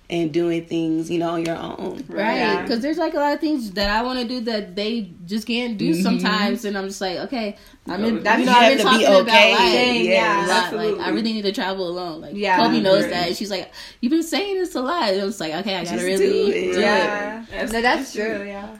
[0.10, 2.04] Exploring and doing things, you know, on your own.
[2.08, 2.62] Right, Yeah.
[2.62, 5.46] because there's like a lot of things that I want to do that they just
[5.46, 6.02] can't do mm-hmm.
[6.02, 8.90] sometimes, and I'm just like, okay, I'm in, That's, you know, I've been to be
[8.90, 9.22] talking okay.
[9.54, 10.48] about like, Yes.
[10.48, 10.76] yeah, a.
[10.76, 12.22] Like, I really need to travel alone.
[12.22, 12.58] Like, Yeah.
[12.58, 13.12] Kobe knows Right.
[13.12, 15.12] that, and she's like, you've been saying this a lot.
[15.12, 16.56] And I was like, okay, I gotta Just really do do it.
[16.78, 16.80] it.
[16.80, 17.46] Yeah.
[17.50, 18.38] That's- no, that's that's true.
[18.38, 18.48] true.
[18.48, 18.78] Yeah.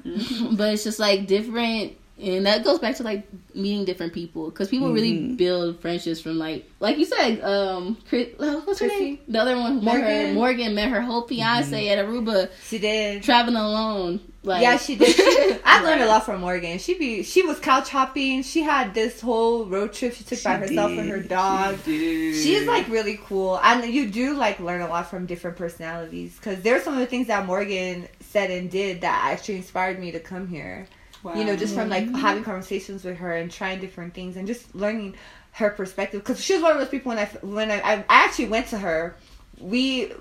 [0.58, 4.70] But it's just like different, and that goes back to like meeting different people because
[4.70, 5.38] people really Mhm.
[5.38, 9.04] build friendships from like, like you said, um, Chris, uh, what's her Chrissy?
[9.04, 9.20] name?
[9.28, 10.34] The other one, who met her, Morgan.
[10.36, 13.22] Morgan met her whole fiance at Aruba, She did.
[13.24, 14.20] traveling alone.
[14.44, 15.14] Like, yeah, she did.
[15.14, 16.80] She, I learned a lot from Morgan.
[16.80, 18.44] She be she was couch hopping.
[18.44, 21.84] She had this whole road trip she took by She herself and her dog.
[21.84, 22.34] Dude.
[22.36, 26.36] She's like really cool, and you do like learn a lot from different personalities.
[26.38, 30.12] Because there's some of the things that Morgan said and did that actually inspired me
[30.14, 30.88] to come here.
[31.36, 34.74] You know, just from like having conversations with her and trying different things and just
[34.76, 35.16] learning
[35.54, 36.22] her perspective.
[36.22, 38.78] Because she was one of those people when I when I, I actually went to
[38.78, 39.16] her.
[39.60, 40.12] We,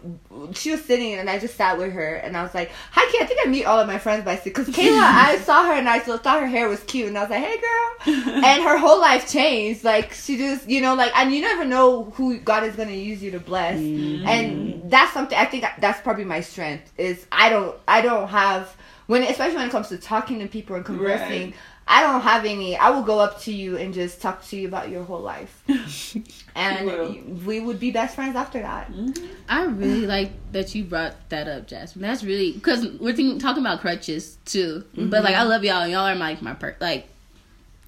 [0.55, 3.23] she was sitting and I just sat with her and I was like, "Hi, Kay.
[3.23, 4.99] I think I meet all of my friends by because Kayla.
[4.99, 7.61] I saw her and I thought her hair was cute and I was like, "Hey,
[7.61, 9.85] girl," and her whole life changed.
[9.85, 13.23] Like she just, you know, like and you never know who God is gonna use
[13.23, 14.27] you to bless, mm-hmm.
[14.27, 18.75] and that's something I think that's probably my strength is I don't I don't have
[19.07, 21.51] when especially when it comes to talking to people and conversing.
[21.51, 21.55] Right.
[21.89, 22.77] I don't have any.
[22.77, 25.63] I will go up to you and just talk to you about your whole life,
[26.57, 27.17] and will.
[27.47, 28.91] we would be best friends after that.
[28.91, 29.25] Mm-hmm.
[29.49, 32.03] I really like that you brought that up, Jasmine.
[32.03, 34.85] That's really because we're thinking, talking about crutches too.
[34.97, 35.49] But like, I mm-hmm.
[35.49, 35.87] love y'all.
[35.87, 37.09] Y'all are like my per like.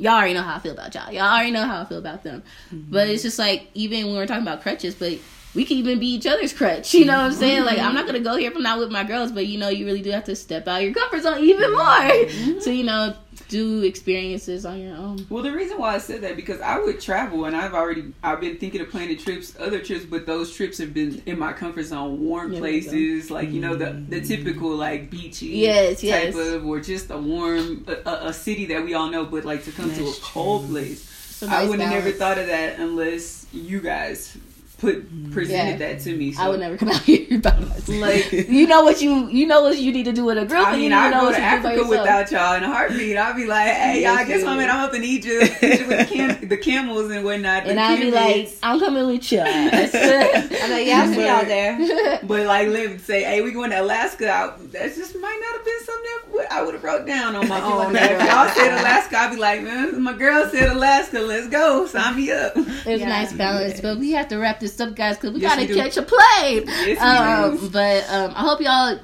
[0.01, 1.13] Y'all already know how I feel about y'all.
[1.13, 2.45] Y'all already know how I feel about them.
[2.71, 3.15] But mm-hmm.
[3.15, 5.19] it's just like even when we're talking about crutches, but
[5.55, 6.95] we can even be each other's crutch.
[6.95, 7.41] You know what I'm mm-hmm.
[7.41, 7.65] saying?
[7.65, 9.87] Like I'm not gonna go here from now with my girls, but you know you
[9.87, 11.81] really do have to step out your comfort zone even more.
[11.81, 12.61] Mm-hmm.
[12.61, 13.15] So you know
[13.49, 15.27] do experiences on your own.
[15.31, 18.41] Well, the reason why I said that because I would travel and I've already I've
[18.41, 21.85] been thinking of planning trips, other trips, but those trips have been in my comfort
[21.85, 24.27] zone, warm Yeah, places, like you know the the mm-hmm.
[24.27, 26.37] typical like beachy Yes, type yes.
[26.37, 29.73] of, or just a warm a, a, city that we all know, but like to
[29.73, 30.75] come to a That's cold true.
[30.75, 31.43] place.
[31.43, 34.37] A I nice would have never thought of that unless you guys
[34.79, 35.33] put mm.
[35.33, 35.89] presented Yeah.
[35.93, 36.33] that to me.
[36.33, 36.43] So.
[36.43, 37.89] I would never come out here by myself.
[37.89, 40.67] Like You know what you you know what you need to do with a group.
[40.67, 42.67] I mean, you I know go to you do by Africa without y'all in a
[42.69, 43.17] heartbeat.
[43.17, 44.71] I'll be like, hey, y'all, Yes, guess you what, man?
[44.71, 47.67] I'm up in Egypt, Egypt with the, cam- the camels and whatnot.
[47.67, 49.43] and I'll be like, I'm coming with y'all.
[49.47, 52.21] I'm like, yeah, I see y'all there.
[52.23, 54.31] But like, live say, hey, we going to Alaska.
[54.31, 57.49] I, that just might not have been something that I would have wrote down on
[57.49, 57.97] my own.
[57.97, 58.79] If y'all said.
[58.79, 61.19] Alaska, I'd be like, man, my girl said Alaska.
[61.21, 61.87] Let's go.
[61.87, 62.53] Sign me up.
[62.57, 63.09] It's Yeah.
[63.09, 65.75] nice balance, but we have to wrap this up, guys, because we Yes, gotta we
[65.75, 66.65] catch a plane.
[66.67, 68.99] Yes, um, but um, I hope y'all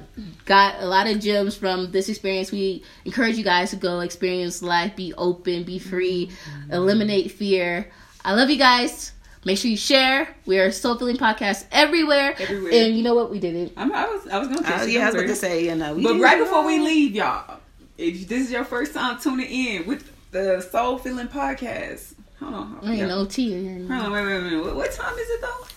[0.45, 2.51] got a lot of gems from this experience.
[2.51, 6.31] We encourage you guys to go experience life, be open, be free,
[6.71, 7.89] eliminate fear.
[8.23, 9.11] I love you guys.
[9.45, 10.35] Make sure you share.
[10.47, 12.33] We are Soul Feeling Podcast everywhere.
[12.39, 12.71] Everywhere.
[12.73, 13.29] And you know what?
[13.29, 13.73] We did it.
[13.77, 15.65] I'm, I was, I was going to Uh, say, yeah, I was about to say,
[15.65, 16.45] you know, But right know.
[16.45, 17.59] before we leave, y'all,
[17.97, 22.67] if this is your first time tuning in with the Soul Feeling Podcast, hold on.
[22.71, 22.89] Hold on.
[22.89, 23.07] Ain't Yeah.
[23.07, 23.95] no tea in here.
[23.97, 24.63] Hold on, wait, wait, wait.
[24.63, 25.67] What, what time is it though?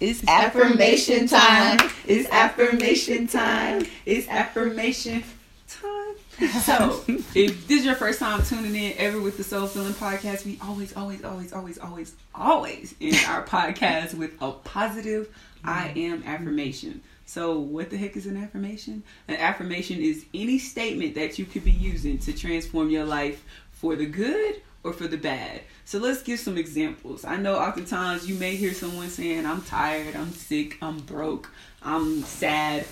[0.00, 1.78] It's affirmation time.
[2.06, 3.84] It's affirmation time.
[4.06, 5.22] It's affirmation
[5.68, 6.14] time.
[6.62, 7.02] So,
[7.34, 10.56] if this is your first time tuning in ever with the Soul Feeling Podcast, we
[10.62, 15.34] always, always, always, always, always, always end our podcast with a positive
[15.64, 17.02] I am affirmation.
[17.26, 19.02] So, what the heck is an affirmation?
[19.26, 23.96] An affirmation is any statement that you could be using to transform your life for
[23.96, 25.62] the good or for the bad.
[25.84, 27.24] So let's give some examples.
[27.24, 31.50] I know oftentimes you may hear someone saying, I'm tired, I'm sick, I'm broke,
[31.82, 32.86] I'm sad.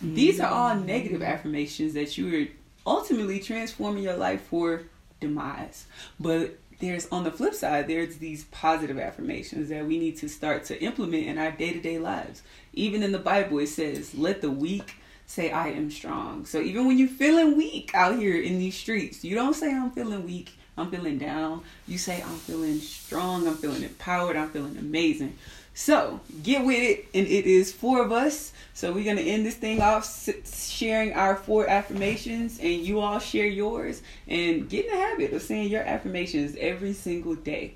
[0.00, 2.46] These are all negative affirmations that you are
[2.86, 4.82] ultimately transforming your life for
[5.20, 5.86] demise.
[6.18, 10.64] But there's on the flip side, there's these positive affirmations that we need to start
[10.66, 12.42] to implement in our day to day lives.
[12.72, 14.94] Even in the Bible, it says, Let the weak
[15.26, 16.46] say, I am strong.
[16.46, 19.90] So even when you're feeling weak out here in these streets, you don't say, I'm
[19.90, 21.62] feeling weak, I'm feeling down.
[21.86, 25.36] You say, I'm feeling strong, I'm feeling empowered, I'm feeling amazing.
[25.74, 28.52] So get with it, and it is four of us.
[28.74, 33.46] So we're gonna end this thing off sharing our four affirmations, and you all share
[33.46, 37.74] yours, and get in the habit of saying your affirmations every single day.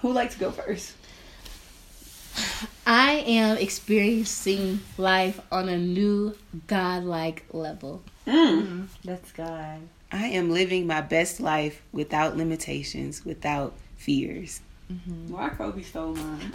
[0.00, 0.94] Who would like to go first?
[2.86, 8.02] I am experiencing life on a new godlike level.
[8.26, 8.88] Mm.
[9.04, 9.80] That's God.
[10.14, 14.60] I am living my best life without limitations, without fears.
[14.90, 15.32] Mm-hmm.
[15.32, 16.50] Why Kobe stole mine?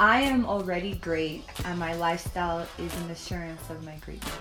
[0.00, 4.34] I am already great, and my lifestyle is an assurance of my greatness.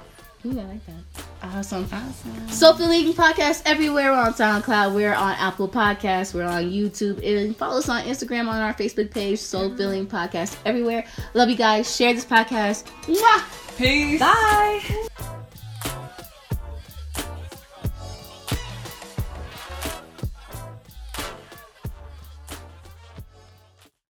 [0.47, 1.23] Ooh, I like that.
[1.43, 1.87] Awesome.
[1.93, 2.49] Awesome.
[2.49, 4.11] Soul Filling Podcast everywhere.
[4.11, 4.95] We're on SoundCloud.
[4.95, 6.33] We're on Apple Podcasts.
[6.33, 7.23] We're on YouTube.
[7.23, 11.05] And follow us on Instagram on our Facebook page, Soul Filling Podcast everywhere.
[11.35, 11.95] Love you guys.
[11.95, 12.85] Share this podcast.
[13.03, 13.77] Mwah!
[13.77, 14.19] Peace.
[14.19, 15.39] Bye.